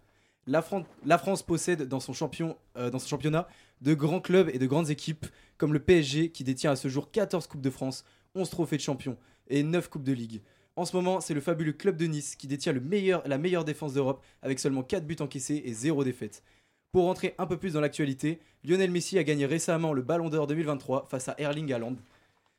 La, 0.46 0.62
Fran- 0.62 0.84
la 1.06 1.18
France 1.18 1.42
possède 1.42 1.82
dans 1.88 2.00
son, 2.00 2.12
euh, 2.76 2.90
dans 2.90 2.98
son 2.98 3.08
championnat 3.08 3.46
de 3.80 3.94
grands 3.94 4.20
clubs 4.20 4.48
et 4.52 4.58
de 4.58 4.66
grandes 4.66 4.90
équipes, 4.90 5.26
comme 5.58 5.72
le 5.72 5.78
PSG 5.78 6.30
qui 6.30 6.42
détient 6.44 6.72
à 6.72 6.76
ce 6.76 6.88
jour 6.88 7.10
14 7.10 7.46
Coupes 7.46 7.60
de 7.60 7.70
France, 7.70 8.04
11 8.34 8.50
trophées 8.50 8.76
de 8.76 8.82
champion 8.82 9.16
et 9.48 9.62
9 9.62 9.88
Coupes 9.88 10.02
de 10.04 10.12
Ligue. 10.12 10.40
En 10.74 10.86
ce 10.86 10.96
moment, 10.96 11.20
c'est 11.20 11.34
le 11.34 11.42
fabuleux 11.42 11.72
club 11.72 11.96
de 11.96 12.06
Nice 12.06 12.34
qui 12.34 12.46
détient 12.46 12.72
la 12.72 13.38
meilleure 13.38 13.64
défense 13.64 13.92
d'Europe 13.92 14.24
avec 14.40 14.58
seulement 14.58 14.82
4 14.82 15.06
buts 15.06 15.16
encaissés 15.20 15.62
et 15.66 15.74
0 15.74 16.02
défaite. 16.02 16.42
Pour 16.92 17.04
rentrer 17.04 17.34
un 17.38 17.46
peu 17.46 17.58
plus 17.58 17.74
dans 17.74 17.80
l'actualité, 17.80 18.40
Lionel 18.64 18.90
Messi 18.90 19.18
a 19.18 19.24
gagné 19.24 19.44
récemment 19.44 19.92
le 19.92 20.02
Ballon 20.02 20.30
d'Or 20.30 20.46
2023 20.46 21.06
face 21.10 21.28
à 21.28 21.34
Erling 21.38 21.72
Haaland. 21.72 21.96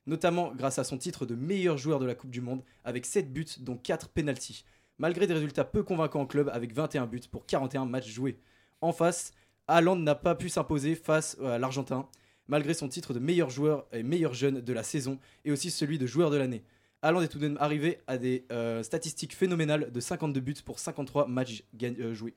notamment 0.05 0.51
grâce 0.53 0.79
à 0.79 0.83
son 0.83 0.97
titre 0.97 1.25
de 1.25 1.35
meilleur 1.35 1.77
joueur 1.77 1.99
de 1.99 2.05
la 2.05 2.15
Coupe 2.15 2.29
du 2.29 2.41
Monde 2.41 2.63
avec 2.83 3.05
7 3.05 3.31
buts 3.31 3.45
dont 3.59 3.77
4 3.77 4.09
pénalties. 4.09 4.65
Malgré 4.97 5.27
des 5.27 5.33
résultats 5.33 5.63
peu 5.63 5.83
convaincants 5.83 6.21
en 6.21 6.25
club 6.25 6.49
avec 6.53 6.73
21 6.73 7.07
buts 7.07 7.21
pour 7.31 7.45
41 7.45 7.85
matchs 7.85 8.09
joués. 8.09 8.37
En 8.81 8.93
face, 8.93 9.33
Haaland 9.67 9.95
n'a 9.95 10.15
pas 10.15 10.35
pu 10.35 10.49
s'imposer 10.49 10.95
face 10.95 11.37
à 11.43 11.57
l'Argentin, 11.57 12.07
malgré 12.47 12.73
son 12.73 12.89
titre 12.89 13.13
de 13.13 13.19
meilleur 13.19 13.49
joueur 13.49 13.87
et 13.91 14.03
meilleur 14.03 14.33
jeune 14.33 14.61
de 14.61 14.73
la 14.73 14.83
saison 14.83 15.19
et 15.45 15.51
aussi 15.51 15.71
celui 15.71 15.97
de 15.97 16.05
joueur 16.05 16.29
de 16.29 16.37
l'année. 16.37 16.63
Haaland 17.03 17.21
est 17.21 17.27
tout 17.27 17.37
de 17.37 17.47
même 17.47 17.57
arrivé 17.59 17.99
à 18.07 18.17
des 18.17 18.45
euh, 18.51 18.81
statistiques 18.81 19.35
phénoménales 19.35 19.91
de 19.91 19.99
52 19.99 20.39
buts 20.39 20.55
pour 20.65 20.79
53 20.79 21.27
matchs 21.27 21.63
euh, 21.83 22.13
joués. 22.13 22.33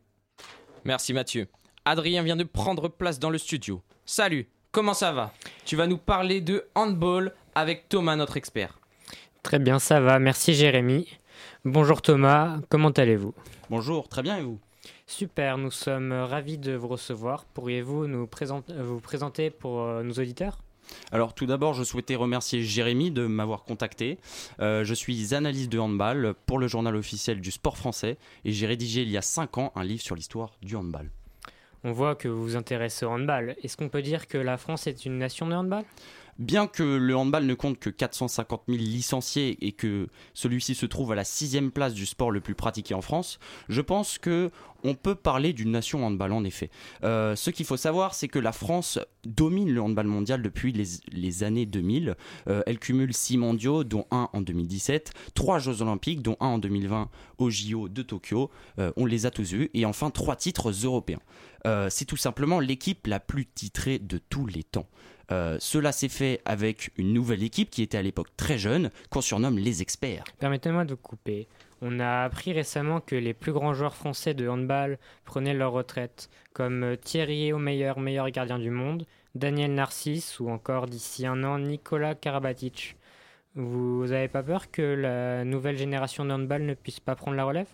Merci 0.84 1.12
Mathieu. 1.12 1.46
Adrien 1.84 2.22
vient 2.24 2.36
de 2.36 2.44
prendre 2.44 2.88
place 2.88 3.18
dans 3.20 3.30
le 3.30 3.38
studio. 3.38 3.80
Salut, 4.04 4.48
comment 4.72 4.92
ça 4.94 5.12
va? 5.12 5.32
Tu 5.64 5.76
vas 5.76 5.86
nous 5.86 5.98
parler 5.98 6.40
de 6.40 6.66
handball 6.74 7.32
avec 7.54 7.88
Thomas, 7.88 8.16
notre 8.16 8.36
expert. 8.36 8.80
Très 9.44 9.60
bien, 9.60 9.78
ça 9.78 10.00
va. 10.00 10.18
Merci 10.18 10.52
Jérémy. 10.52 11.08
Bonjour 11.64 12.02
Thomas, 12.02 12.58
comment 12.68 12.90
allez-vous? 12.90 13.34
Bonjour, 13.70 14.08
très 14.08 14.22
bien 14.22 14.36
et 14.38 14.42
vous? 14.42 14.58
Super, 15.06 15.58
nous 15.58 15.70
sommes 15.70 16.12
ravis 16.12 16.58
de 16.58 16.72
vous 16.74 16.88
recevoir. 16.88 17.44
Pourriez-vous 17.44 18.08
nous 18.08 18.26
présent- 18.26 18.64
euh, 18.70 18.82
vous 18.82 19.00
présenter 19.00 19.50
pour 19.50 19.80
euh, 19.82 20.02
nos 20.02 20.14
auditeurs? 20.14 20.58
Alors 21.12 21.34
tout 21.34 21.46
d'abord, 21.46 21.74
je 21.74 21.84
souhaitais 21.84 22.14
remercier 22.14 22.62
Jérémy 22.62 23.10
de 23.10 23.26
m'avoir 23.26 23.64
contacté. 23.64 24.18
Euh, 24.60 24.84
je 24.84 24.94
suis 24.94 25.34
analyste 25.34 25.70
de 25.70 25.78
handball 25.78 26.34
pour 26.46 26.58
le 26.58 26.68
journal 26.68 26.96
officiel 26.96 27.40
du 27.40 27.50
sport 27.50 27.76
français 27.76 28.16
et 28.44 28.52
j'ai 28.52 28.66
rédigé 28.66 29.02
il 29.02 29.10
y 29.10 29.16
a 29.16 29.22
5 29.22 29.58
ans 29.58 29.72
un 29.74 29.84
livre 29.84 30.02
sur 30.02 30.14
l'histoire 30.14 30.52
du 30.62 30.76
handball. 30.76 31.10
On 31.84 31.92
voit 31.92 32.16
que 32.16 32.26
vous 32.26 32.42
vous 32.42 32.56
intéressez 32.56 33.06
au 33.06 33.10
handball. 33.10 33.54
Est-ce 33.62 33.76
qu'on 33.76 33.88
peut 33.88 34.02
dire 34.02 34.26
que 34.26 34.38
la 34.38 34.56
France 34.56 34.86
est 34.86 35.06
une 35.06 35.18
nation 35.18 35.46
de 35.46 35.54
handball? 35.54 35.84
Bien 36.38 36.66
que 36.66 36.82
le 36.82 37.16
handball 37.16 37.46
ne 37.46 37.54
compte 37.54 37.78
que 37.78 37.88
450 37.88 38.64
000 38.68 38.78
licenciés 38.78 39.56
et 39.66 39.72
que 39.72 40.08
celui-ci 40.34 40.74
se 40.74 40.84
trouve 40.84 41.12
à 41.12 41.14
la 41.14 41.24
sixième 41.24 41.70
place 41.70 41.94
du 41.94 42.04
sport 42.04 42.30
le 42.30 42.40
plus 42.40 42.54
pratiqué 42.54 42.94
en 42.94 43.00
France, 43.00 43.38
je 43.68 43.80
pense 43.80 44.18
que 44.18 44.50
on 44.84 44.94
peut 44.94 45.14
parler 45.14 45.52
d'une 45.52 45.70
nation 45.70 46.04
handball 46.06 46.32
en 46.32 46.44
effet. 46.44 46.70
Euh, 47.02 47.34
ce 47.34 47.50
qu'il 47.50 47.66
faut 47.66 47.76
savoir, 47.76 48.14
c'est 48.14 48.28
que 48.28 48.38
la 48.38 48.52
France 48.52 48.98
domine 49.24 49.70
le 49.70 49.80
handball 49.80 50.06
mondial 50.06 50.42
depuis 50.42 50.72
les, 50.72 51.42
années 51.42 51.66
2000. 51.66 52.14
Euh, 52.48 52.62
elle 52.66 52.78
cumule 52.78 53.12
6 53.12 53.38
mondiaux, 53.38 53.82
dont 53.82 54.06
un 54.10 54.28
en 54.32 54.40
2017, 54.40 55.12
3 55.34 55.58
Jeux 55.58 55.82
olympiques, 55.82 56.22
dont 56.22 56.36
un 56.40 56.46
en 56.46 56.58
2020 56.58 57.10
au 57.38 57.50
JO 57.50 57.88
de 57.88 58.02
Tokyo. 58.02 58.50
Euh, 58.78 58.92
on 58.96 59.06
les 59.06 59.26
a 59.26 59.30
tous 59.30 59.54
eus. 59.54 59.70
Et 59.74 59.84
enfin, 59.84 60.10
3 60.10 60.36
titres 60.36 60.70
européens. 60.70 61.20
C'est 61.88 62.04
tout 62.04 62.16
simplement 62.16 62.60
l'équipe 62.60 63.08
la 63.08 63.18
plus 63.18 63.44
titrée 63.44 63.98
de 63.98 64.18
tous 64.18 64.46
les 64.46 64.62
temps. 64.62 64.86
Euh, 65.32 65.56
cela 65.60 65.92
s'est 65.92 66.08
fait 66.08 66.40
avec 66.44 66.90
une 66.96 67.12
nouvelle 67.12 67.42
équipe 67.42 67.70
qui 67.70 67.82
était 67.82 67.98
à 67.98 68.02
l'époque 68.02 68.28
très 68.36 68.58
jeune, 68.58 68.90
qu'on 69.10 69.20
surnomme 69.20 69.58
les 69.58 69.82
experts. 69.82 70.24
Permettez-moi 70.38 70.84
de 70.84 70.94
couper. 70.94 71.48
On 71.82 72.00
a 72.00 72.24
appris 72.24 72.52
récemment 72.52 73.00
que 73.00 73.16
les 73.16 73.34
plus 73.34 73.52
grands 73.52 73.74
joueurs 73.74 73.96
français 73.96 74.34
de 74.34 74.48
handball 74.48 74.98
prenaient 75.24 75.54
leur 75.54 75.72
retraite, 75.72 76.30
comme 76.52 76.82
euh, 76.82 76.96
Thierry 76.96 77.52
Omeyer, 77.52 77.92
meilleur 77.98 78.30
gardien 78.30 78.58
du 78.58 78.70
monde, 78.70 79.04
Daniel 79.34 79.74
Narcisse 79.74 80.40
ou 80.40 80.48
encore 80.48 80.86
d'ici 80.86 81.26
un 81.26 81.44
an 81.44 81.58
Nicolas 81.58 82.14
Karabatic. 82.14 82.96
Vous 83.54 84.06
n'avez 84.06 84.28
pas 84.28 84.42
peur 84.42 84.70
que 84.70 84.82
la 84.82 85.44
nouvelle 85.44 85.76
génération 85.76 86.24
de 86.24 86.32
handball 86.32 86.62
ne 86.62 86.74
puisse 86.74 87.00
pas 87.00 87.14
prendre 87.14 87.36
la 87.36 87.44
relève? 87.44 87.68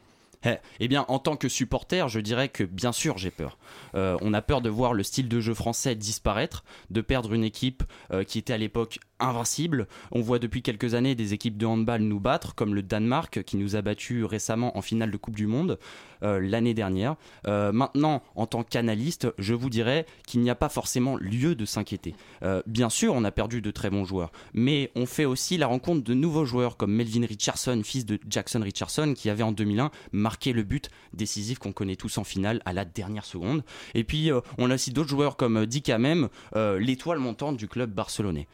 Eh, 0.45 0.57
eh 0.81 0.89
bien, 0.89 1.05
en 1.09 1.19
tant 1.19 1.37
que 1.37 1.49
supporter, 1.49 2.09
je 2.09 2.21
dirais 2.21 2.49
que 2.49 2.65
bien 2.65 2.93
sûr 2.93 3.19
j'ai 3.19 3.31
peur. 3.31 3.59
Euh, 3.95 4.17
on 4.21 4.33
a 4.35 4.43
peur 4.43 4.61
de 4.61 4.71
voir 4.71 4.93
le 4.93 5.03
style 5.03 5.29
de 5.29 5.41
jeu 5.41 5.55
français 5.55 5.95
disparaître, 5.95 6.65
de 6.91 7.01
perdre 7.01 7.33
une 7.33 7.45
équipe 7.45 7.83
euh, 8.13 8.25
qui 8.25 8.39
était 8.39 8.53
à 8.53 8.59
l'époque 8.59 8.99
invincible. 9.23 9.87
On 10.11 10.21
voit 10.21 10.39
depuis 10.39 10.63
quelques 10.63 10.95
années 10.95 11.15
des 11.15 11.35
équipes 11.35 11.57
de 11.57 11.67
handball 11.67 12.03
nous 12.03 12.21
battre, 12.21 12.55
comme 12.55 12.75
le 12.75 12.83
Danemark 12.83 13.43
qui 13.45 13.57
nous 13.57 13.77
a 13.77 13.83
battus 13.83 14.25
récemment 14.25 14.77
en 14.77 14.83
finale 14.83 15.11
de 15.11 15.17
Coupe 15.17 15.37
du 15.37 15.47
Monde 15.47 15.79
euh, 16.23 16.41
l'année 16.41 16.75
dernière. 16.75 17.17
Euh, 17.47 17.73
maintenant, 17.73 18.23
en 18.37 18.47
tant 18.47 18.63
qu'analyste, 18.63 19.29
je 19.39 19.55
vous 19.55 19.71
dirais 19.71 20.07
qu'il 20.27 20.41
n'y 20.41 20.51
a 20.51 20.55
pas 20.55 20.69
forcément 20.69 21.17
lieu 21.17 21.55
de 21.55 21.65
s'inquiéter. 21.65 22.15
Euh, 22.43 22.63
bien 22.67 22.91
sûr, 22.91 23.15
on 23.15 23.25
a 23.25 23.31
perdu 23.31 23.61
de 23.61 23.71
très 23.71 23.91
bons 23.91 24.05
joueurs, 24.05 24.33
mais 24.55 24.91
on 24.95 25.07
fait 25.07 25.25
aussi 25.25 25.57
la 25.57 25.67
rencontre 25.67 26.03
de 26.05 26.15
nouveaux 26.15 26.45
joueurs 26.45 26.77
comme 26.77 26.93
Melvin 26.93 27.27
Richardson, 27.27 27.81
fils 27.85 28.07
de 28.07 28.19
Jackson 28.29 28.61
Richardson, 28.63 29.15
qui 29.17 29.31
avait 29.31 29.43
en 29.43 29.53
2001 29.53 29.91
marqué 30.13 30.53
le 30.53 30.63
but 30.63 30.91
décisif 31.13 31.59
qu'on 31.59 31.73
connaît 31.73 31.97
tous 31.97 32.19
en 32.19 32.25
finale 32.25 32.63
à 32.65 32.73
la 32.73 32.85
dernière 32.85 33.25
seconde. 33.25 33.65
Et 33.95 34.05
puis, 34.05 34.31
on 34.59 34.71
a 34.71 34.75
aussi 34.75 34.93
d'autres 34.93 35.11
joueurs 35.11 35.37
comme 35.37 35.67
Dick 35.67 35.89
Hamem, 35.89 36.29
l'étoile 36.55 37.19
montante 37.19 37.57
du 37.57 37.69
club 37.69 37.91
barcelonais. 37.91 38.47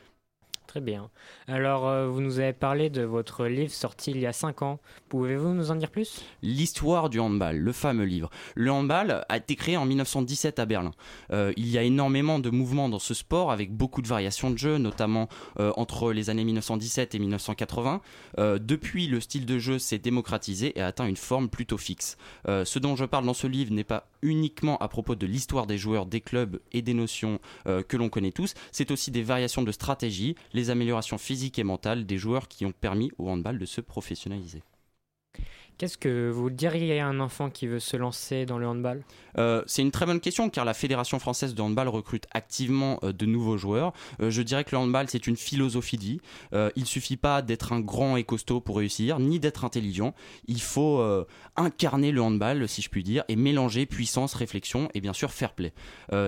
Très 0.69 0.83
bien. 0.83 1.09
Alors, 1.47 1.89
euh, 1.89 2.09
vous 2.09 2.21
nous 2.21 2.41
avez 2.41 2.53
parlé 2.53 2.91
de 2.91 3.01
votre 3.01 3.47
livre 3.47 3.73
sorti 3.73 4.11
il 4.11 4.19
y 4.19 4.27
a 4.27 4.35
5 4.35 4.61
ans. 4.61 4.81
Pouvez-vous 5.09 5.55
nous 5.55 5.71
en 5.71 5.77
dire 5.77 5.91
plus? 5.91 6.23
L'histoire 6.43 7.09
du 7.09 7.21
handball, 7.21 7.57
le 7.57 7.73
fameux 7.73 8.05
livre. 8.05 8.29
Le 8.55 8.71
handball 8.71 9.25
a 9.31 9.37
été 9.39 9.57
créé 9.57 9.79
en 9.79 9.87
1917 9.87 10.59
à 10.59 10.67
Berlin. 10.67 10.91
Euh, 11.33 11.55
il 11.57 11.69
y 11.69 11.79
a 11.79 11.83
énormément 11.83 12.39
de 12.39 12.51
mouvements 12.51 12.91
dans 12.91 12.99
ce 12.99 13.15
sport 13.15 13.51
avec 13.51 13.73
beaucoup 13.73 14.03
de 14.03 14.09
variations 14.09 14.51
de 14.51 14.59
jeu, 14.59 14.77
notamment 14.77 15.31
euh, 15.59 15.73
entre 15.77 16.13
les 16.13 16.29
années 16.29 16.45
1917 16.45 17.15
et 17.15 17.19
1980. 17.19 18.03
Euh, 18.39 18.59
depuis, 18.59 19.07
le 19.07 19.21
style 19.21 19.47
de 19.47 19.59
jeu 19.59 19.79
s'est 19.79 19.99
démocratisé 19.99 20.79
et 20.79 20.83
a 20.83 20.89
atteint 20.89 21.07
une 21.07 21.17
forme 21.17 21.49
plutôt 21.49 21.79
fixe. 21.79 22.19
Ce 22.47 22.79
dont 22.79 22.95
je 22.95 23.07
parle 23.07 23.25
dans 23.25 23.35
ce 23.35 23.47
livre 23.47 23.73
n'est 23.73 23.85
pas 23.85 24.09
uniquement 24.21 24.77
à 24.79 24.89
propos 24.89 25.15
de 25.15 25.27
l'histoire 25.27 25.67
des 25.67 25.79
joueurs, 25.79 26.05
des 26.05 26.21
clubs 26.21 26.61
et 26.73 26.83
des 26.83 26.95
notions 26.95 27.39
que 27.65 27.97
l'on 27.97 28.09
connaît 28.09 28.33
tous, 28.33 28.55
c'est 28.73 28.91
aussi 28.91 29.11
des 29.11 29.23
variations 29.23 29.63
de 29.63 29.73
stratégie, 29.73 30.35
les 30.59 30.71
améliorations 30.71 31.19
physiques 31.19 31.59
et 31.59 31.65
mentales 31.65 32.05
des 32.05 32.19
joueurs 32.19 32.49
qui 32.49 32.67
ont 32.67 32.73
permis 32.73 33.11
au 33.19 33.29
handball 33.29 33.59
de 33.59 33.67
se 33.67 33.81
professionnaliser. 33.81 34.63
Qu'est-ce 35.79 35.97
que 35.97 36.29
vous 36.29 36.51
diriez 36.51 36.99
à 36.99 37.07
un 37.07 37.21
enfant 37.21 37.51
qui 37.51 37.69
veut 37.69 37.79
se 37.79 37.97
lancer 37.97 38.47
dans 38.47 38.59
le 38.59 38.67
handball? 38.67 39.05
Euh, 39.39 39.63
c'est 39.69 39.81
une 39.81 39.93
très 39.93 40.07
bonne 40.07 40.19
question 40.19 40.51
car 40.51 40.65
la 40.65 40.75
Fédération 40.75 41.21
française 41.21 41.55
de 41.55 41.63
handball 41.63 41.87
recrute 41.87 42.27
activement 42.33 42.99
euh, 43.05 43.13
de 43.13 43.27
nouveaux 43.27 43.57
joueurs. 43.57 43.93
Euh, 44.21 44.29
je 44.29 44.43
dirais 44.43 44.65
que 44.65 44.73
le 44.73 44.79
handball 44.79 45.07
c'est 45.09 45.29
une 45.29 45.37
philosophie 45.37 45.97
de 45.97 46.03
vie. 46.03 46.21
Il 46.75 46.85
suffit 46.85 47.17
pas 47.17 47.43
d'être 47.43 47.73
un 47.73 47.79
grand 47.79 48.17
et 48.17 48.25
costaud 48.25 48.61
pour 48.61 48.79
réussir, 48.79 49.21
ni 49.21 49.39
d'être 49.39 49.65
intelligent. 49.65 50.15
Il 50.49 50.61
faut 50.61 51.01
incarner 51.57 52.11
le 52.11 52.23
handball, 52.23 52.69
si 52.69 52.83
je 52.83 52.89
puis 52.89 53.05
dire, 53.05 53.23
et 53.29 53.37
mélanger 53.37 53.87
puissance, 53.87 54.35
réflexion 54.35 54.89
et 54.95 55.01
bien 55.01 55.13
sûr 55.13 55.31
fair 55.31 55.53
play. 55.53 55.73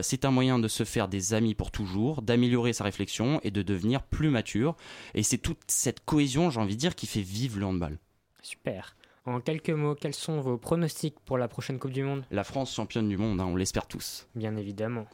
C'est 0.03 0.25
un 0.25 0.31
moyen 0.31 0.59
de 0.59 0.69
se 0.69 0.85
faire 0.85 1.09
des 1.09 1.35
amis 1.35 1.55
pour 1.55 1.71
toujours, 1.71 2.23
d'améliorer 2.23 2.73
sa 2.73 2.85
réflexion 2.85 3.41
et 3.43 3.51
de 3.51 3.63
devenir 3.63 4.03
plus 4.03 4.31
mature. 4.31 4.77
Et 5.15 5.23
c'est 5.23 5.39
toute 5.39 5.59
cette 5.67 6.05
cohésion, 6.05 6.51
j'ai 6.51 6.61
envie 6.61 6.77
de 6.77 6.81
dire, 6.81 6.95
qui 6.95 7.07
fait 7.07 7.23
vivre 7.23 7.59
le 7.59 7.67
handball. 7.67 7.99
Super. 8.43 8.95
En 9.27 9.41
quelques 9.41 9.71
mots, 9.71 9.95
quels 9.95 10.15
sont 10.15 10.41
vos 10.41 10.57
pronostics 10.57 11.21
pour 11.21 11.37
la 11.37 11.47
prochaine 11.47 11.79
Coupe 11.79 11.93
du 11.93 12.03
Monde? 12.03 12.25
La 12.31 12.43
France 12.43 12.75
championne 12.75 13.09
du 13.09 13.19
monde, 13.19 13.41
hein, 13.41 13.47
on 13.47 13.57
l'espère 13.57 13.87
tous. 13.87 14.27
Bien 14.35 14.57
évidemment. 14.57 15.07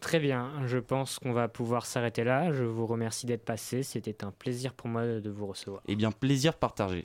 Très 0.00 0.20
bien, 0.20 0.66
je 0.66 0.78
pense 0.78 1.18
qu'on 1.18 1.32
va 1.32 1.48
pouvoir 1.48 1.86
s'arrêter 1.86 2.24
là. 2.24 2.52
Je 2.52 2.64
vous 2.64 2.86
remercie 2.86 3.26
d'être 3.26 3.44
passé. 3.44 3.82
C'était 3.82 4.24
un 4.24 4.30
plaisir 4.30 4.74
pour 4.74 4.88
moi 4.88 5.04
de 5.04 5.30
vous 5.30 5.46
recevoir. 5.46 5.82
Eh 5.86 5.96
bien, 5.96 6.12
plaisir 6.12 6.54
partagé. 6.54 7.04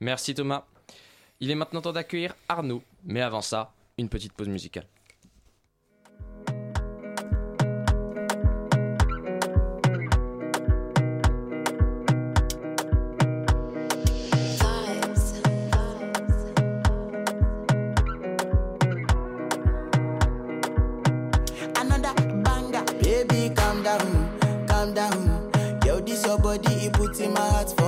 Merci 0.00 0.34
Thomas. 0.34 0.64
Il 1.40 1.50
est 1.50 1.54
maintenant 1.54 1.82
temps 1.82 1.92
d'accueillir 1.92 2.34
Arnaud, 2.48 2.82
mais 3.04 3.20
avant 3.20 3.42
ça, 3.42 3.72
une 3.98 4.08
petite 4.08 4.32
pause 4.32 4.48
musicale. 4.48 4.86
In 27.24 27.32
my 27.32 27.40
heart 27.40 27.83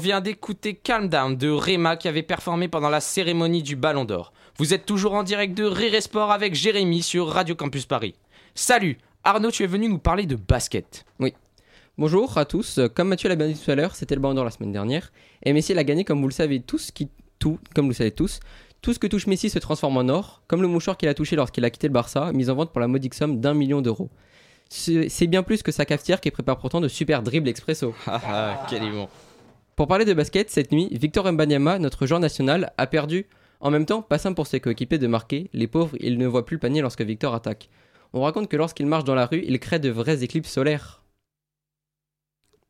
vient 0.00 0.22
d'écouter 0.22 0.74
Calm 0.74 1.08
Down 1.08 1.36
de 1.36 1.50
Rema 1.50 1.96
qui 1.96 2.08
avait 2.08 2.22
performé 2.22 2.68
pendant 2.68 2.88
la 2.88 3.00
cérémonie 3.00 3.62
du 3.62 3.76
Ballon 3.76 4.06
d'Or. 4.06 4.32
Vous 4.56 4.72
êtes 4.72 4.86
toujours 4.86 5.12
en 5.12 5.22
direct 5.22 5.54
de 5.54 5.64
Rire 5.64 6.02
Sport 6.02 6.32
avec 6.32 6.54
Jérémy 6.54 7.02
sur 7.02 7.28
Radio 7.28 7.54
Campus 7.54 7.84
Paris. 7.84 8.14
Salut 8.54 8.96
Arnaud, 9.24 9.50
tu 9.50 9.62
es 9.62 9.66
venu 9.66 9.88
nous 9.88 9.98
parler 9.98 10.24
de 10.24 10.36
basket. 10.36 11.04
Oui. 11.18 11.34
Bonjour 11.98 12.38
à 12.38 12.46
tous. 12.46 12.80
Comme 12.94 13.08
Mathieu 13.08 13.28
l'a 13.28 13.36
bien 13.36 13.46
dit 13.46 13.60
tout 13.62 13.70
à 13.70 13.74
l'heure, 13.74 13.94
c'était 13.94 14.14
le 14.14 14.22
Ballon 14.22 14.34
d'Or 14.34 14.44
la 14.46 14.50
semaine 14.50 14.72
dernière. 14.72 15.12
Et 15.42 15.52
Messi 15.52 15.74
l'a 15.74 15.84
gagné, 15.84 16.04
comme 16.04 16.22
vous 16.22 16.28
le 16.28 16.32
savez 16.32 16.60
tous, 16.60 16.90
qui, 16.90 17.10
tout, 17.38 17.58
comme 17.74 17.84
vous 17.84 17.90
le 17.90 17.96
savez 17.96 18.12
tous. 18.12 18.40
Tout 18.80 18.94
ce 18.94 18.98
que 18.98 19.06
touche 19.06 19.26
Messi 19.26 19.50
se 19.50 19.58
transforme 19.58 19.98
en 19.98 20.08
or, 20.08 20.40
comme 20.48 20.62
le 20.62 20.68
mouchoir 20.68 20.96
qu'il 20.96 21.10
a 21.10 21.14
touché 21.14 21.36
lorsqu'il 21.36 21.64
a 21.66 21.70
quitté 21.70 21.88
le 21.88 21.92
Barça, 21.92 22.32
mis 22.32 22.48
en 22.48 22.54
vente 22.54 22.72
pour 22.72 22.80
la 22.80 22.88
modique 22.88 23.12
somme 23.12 23.38
d'un 23.38 23.52
million 23.52 23.82
d'euros. 23.82 24.08
C'est 24.70 25.26
bien 25.26 25.42
plus 25.42 25.62
que 25.62 25.72
sa 25.72 25.84
cafetière 25.84 26.22
qui 26.22 26.30
prépare 26.30 26.56
pourtant 26.56 26.80
de 26.80 26.88
super 26.88 27.22
dribbles 27.22 27.48
expresso. 27.48 27.94
Ah, 28.06 28.66
quel 28.70 28.84
élément. 28.84 29.10
Pour 29.80 29.88
parler 29.88 30.04
de 30.04 30.12
basket, 30.12 30.50
cette 30.50 30.72
nuit, 30.72 30.90
Victor 30.92 31.32
Mbanyama, 31.32 31.78
notre 31.78 32.04
joueur 32.04 32.20
national, 32.20 32.70
a 32.76 32.86
perdu. 32.86 33.24
En 33.60 33.70
même 33.70 33.86
temps, 33.86 34.02
pas 34.02 34.18
simple 34.18 34.36
pour 34.36 34.46
ses 34.46 34.60
coéquipiers 34.60 34.98
de 34.98 35.06
marquer. 35.06 35.48
Les 35.54 35.68
pauvres, 35.68 35.96
ils 36.00 36.18
ne 36.18 36.26
voient 36.26 36.44
plus 36.44 36.56
le 36.56 36.60
panier 36.60 36.82
lorsque 36.82 37.00
Victor 37.00 37.34
attaque. 37.34 37.70
On 38.12 38.20
raconte 38.20 38.50
que 38.50 38.58
lorsqu'il 38.58 38.84
marche 38.84 39.04
dans 39.04 39.14
la 39.14 39.24
rue, 39.24 39.42
il 39.42 39.58
crée 39.58 39.78
de 39.78 39.88
vraies 39.88 40.22
éclipses 40.22 40.52
solaires. 40.52 41.02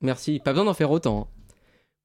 Merci, 0.01 0.38
pas 0.38 0.53
besoin 0.53 0.66
d'en 0.66 0.73
faire 0.73 0.92
autant. 0.92 1.23
hein. 1.23 1.27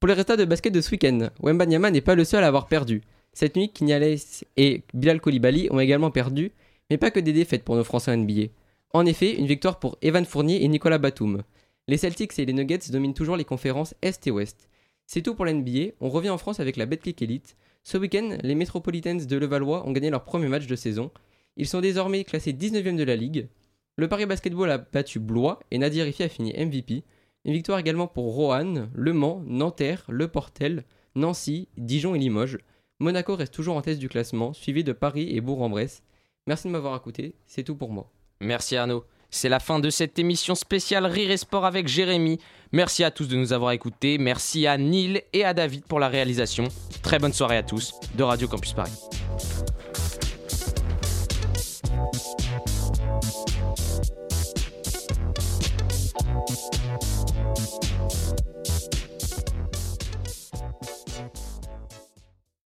Pour 0.00 0.08
les 0.08 0.14
résultats 0.14 0.36
de 0.36 0.44
basket 0.44 0.74
de 0.74 0.80
ce 0.80 0.90
week-end, 0.90 1.28
Wembanyama 1.40 1.92
n'est 1.92 2.00
pas 2.00 2.16
le 2.16 2.24
seul 2.24 2.42
à 2.42 2.48
avoir 2.48 2.66
perdu. 2.66 3.02
Cette 3.32 3.54
nuit, 3.54 3.68
Kinyales 3.68 4.16
et 4.56 4.82
Bilal 4.92 5.20
Koulibaly 5.20 5.68
ont 5.70 5.78
également 5.78 6.10
perdu, 6.10 6.50
mais 6.90 6.98
pas 6.98 7.12
que 7.12 7.20
des 7.20 7.32
défaites 7.32 7.62
pour 7.62 7.76
nos 7.76 7.84
Français 7.84 8.16
NBA. 8.16 8.48
En 8.92 9.06
effet, 9.06 9.36
une 9.36 9.46
victoire 9.46 9.78
pour 9.78 9.98
Evan 10.02 10.24
Fournier 10.24 10.64
et 10.64 10.68
Nicolas 10.68 10.98
Batum. 10.98 11.44
Les 11.86 11.96
Celtics 11.96 12.36
et 12.40 12.44
les 12.44 12.52
Nuggets 12.52 12.90
dominent 12.90 13.14
toujours 13.14 13.36
les 13.36 13.44
conférences 13.44 13.94
Est 14.02 14.26
et 14.26 14.32
Ouest. 14.32 14.68
C'est 15.06 15.22
tout 15.22 15.34
pour 15.34 15.44
l'NBA, 15.44 15.92
on 16.00 16.08
revient 16.08 16.30
en 16.30 16.38
France 16.38 16.60
avec 16.60 16.76
la 16.76 16.84
Betclic 16.84 17.22
Elite. 17.22 17.56
Ce 17.84 17.96
week-end, 17.96 18.36
les 18.42 18.56
Metropolitans 18.56 19.14
de 19.14 19.36
Levallois 19.36 19.86
ont 19.86 19.92
gagné 19.92 20.10
leur 20.10 20.24
premier 20.24 20.48
match 20.48 20.66
de 20.66 20.74
saison. 20.74 21.12
Ils 21.56 21.68
sont 21.68 21.80
désormais 21.80 22.24
classés 22.24 22.52
19e 22.52 22.96
de 22.96 23.04
la 23.04 23.14
ligue. 23.14 23.48
Le 23.96 24.08
Paris 24.08 24.26
Basketball 24.26 24.70
a 24.70 24.78
battu 24.78 25.20
Blois 25.20 25.60
et 25.70 25.78
Nadir 25.78 26.04
Rifi 26.04 26.24
a 26.24 26.28
fini 26.28 26.52
MVP. 26.52 27.04
Une 27.44 27.52
victoire 27.52 27.78
également 27.78 28.08
pour 28.08 28.34
Roanne, 28.34 28.90
Le 28.94 29.12
Mans, 29.12 29.42
Nanterre, 29.46 30.04
Le 30.08 30.26
Portel, 30.26 30.84
Nancy, 31.14 31.68
Dijon 31.78 32.16
et 32.16 32.18
Limoges. 32.18 32.58
Monaco 32.98 33.36
reste 33.36 33.54
toujours 33.54 33.76
en 33.76 33.82
tête 33.82 34.00
du 34.00 34.08
classement, 34.08 34.52
suivi 34.52 34.82
de 34.82 34.92
Paris 34.92 35.28
et 35.30 35.40
Bourg-en-Bresse. 35.40 36.02
Merci 36.48 36.66
de 36.66 36.72
m'avoir 36.72 36.96
écouté, 36.96 37.36
c'est 37.46 37.62
tout 37.62 37.76
pour 37.76 37.92
moi. 37.92 38.10
Merci 38.40 38.76
Arnaud. 38.76 39.04
C'est 39.30 39.48
la 39.48 39.60
fin 39.60 39.78
de 39.78 39.90
cette 39.90 40.18
émission 40.18 40.54
spéciale 40.54 41.06
Rire 41.06 41.30
et 41.30 41.36
Sport 41.36 41.64
avec 41.64 41.88
Jérémy. 41.88 42.38
Merci 42.72 43.04
à 43.04 43.10
tous 43.10 43.28
de 43.28 43.36
nous 43.36 43.52
avoir 43.52 43.72
écoutés. 43.72 44.18
Merci 44.18 44.66
à 44.66 44.76
Neil 44.78 45.22
et 45.32 45.44
à 45.44 45.54
David 45.54 45.84
pour 45.84 46.00
la 46.00 46.08
réalisation. 46.08 46.68
Très 47.02 47.18
bonne 47.18 47.32
soirée 47.32 47.56
à 47.56 47.62
tous 47.62 47.94
de 48.14 48.22
Radio 48.22 48.48
Campus 48.48 48.72
Paris. 48.72 48.92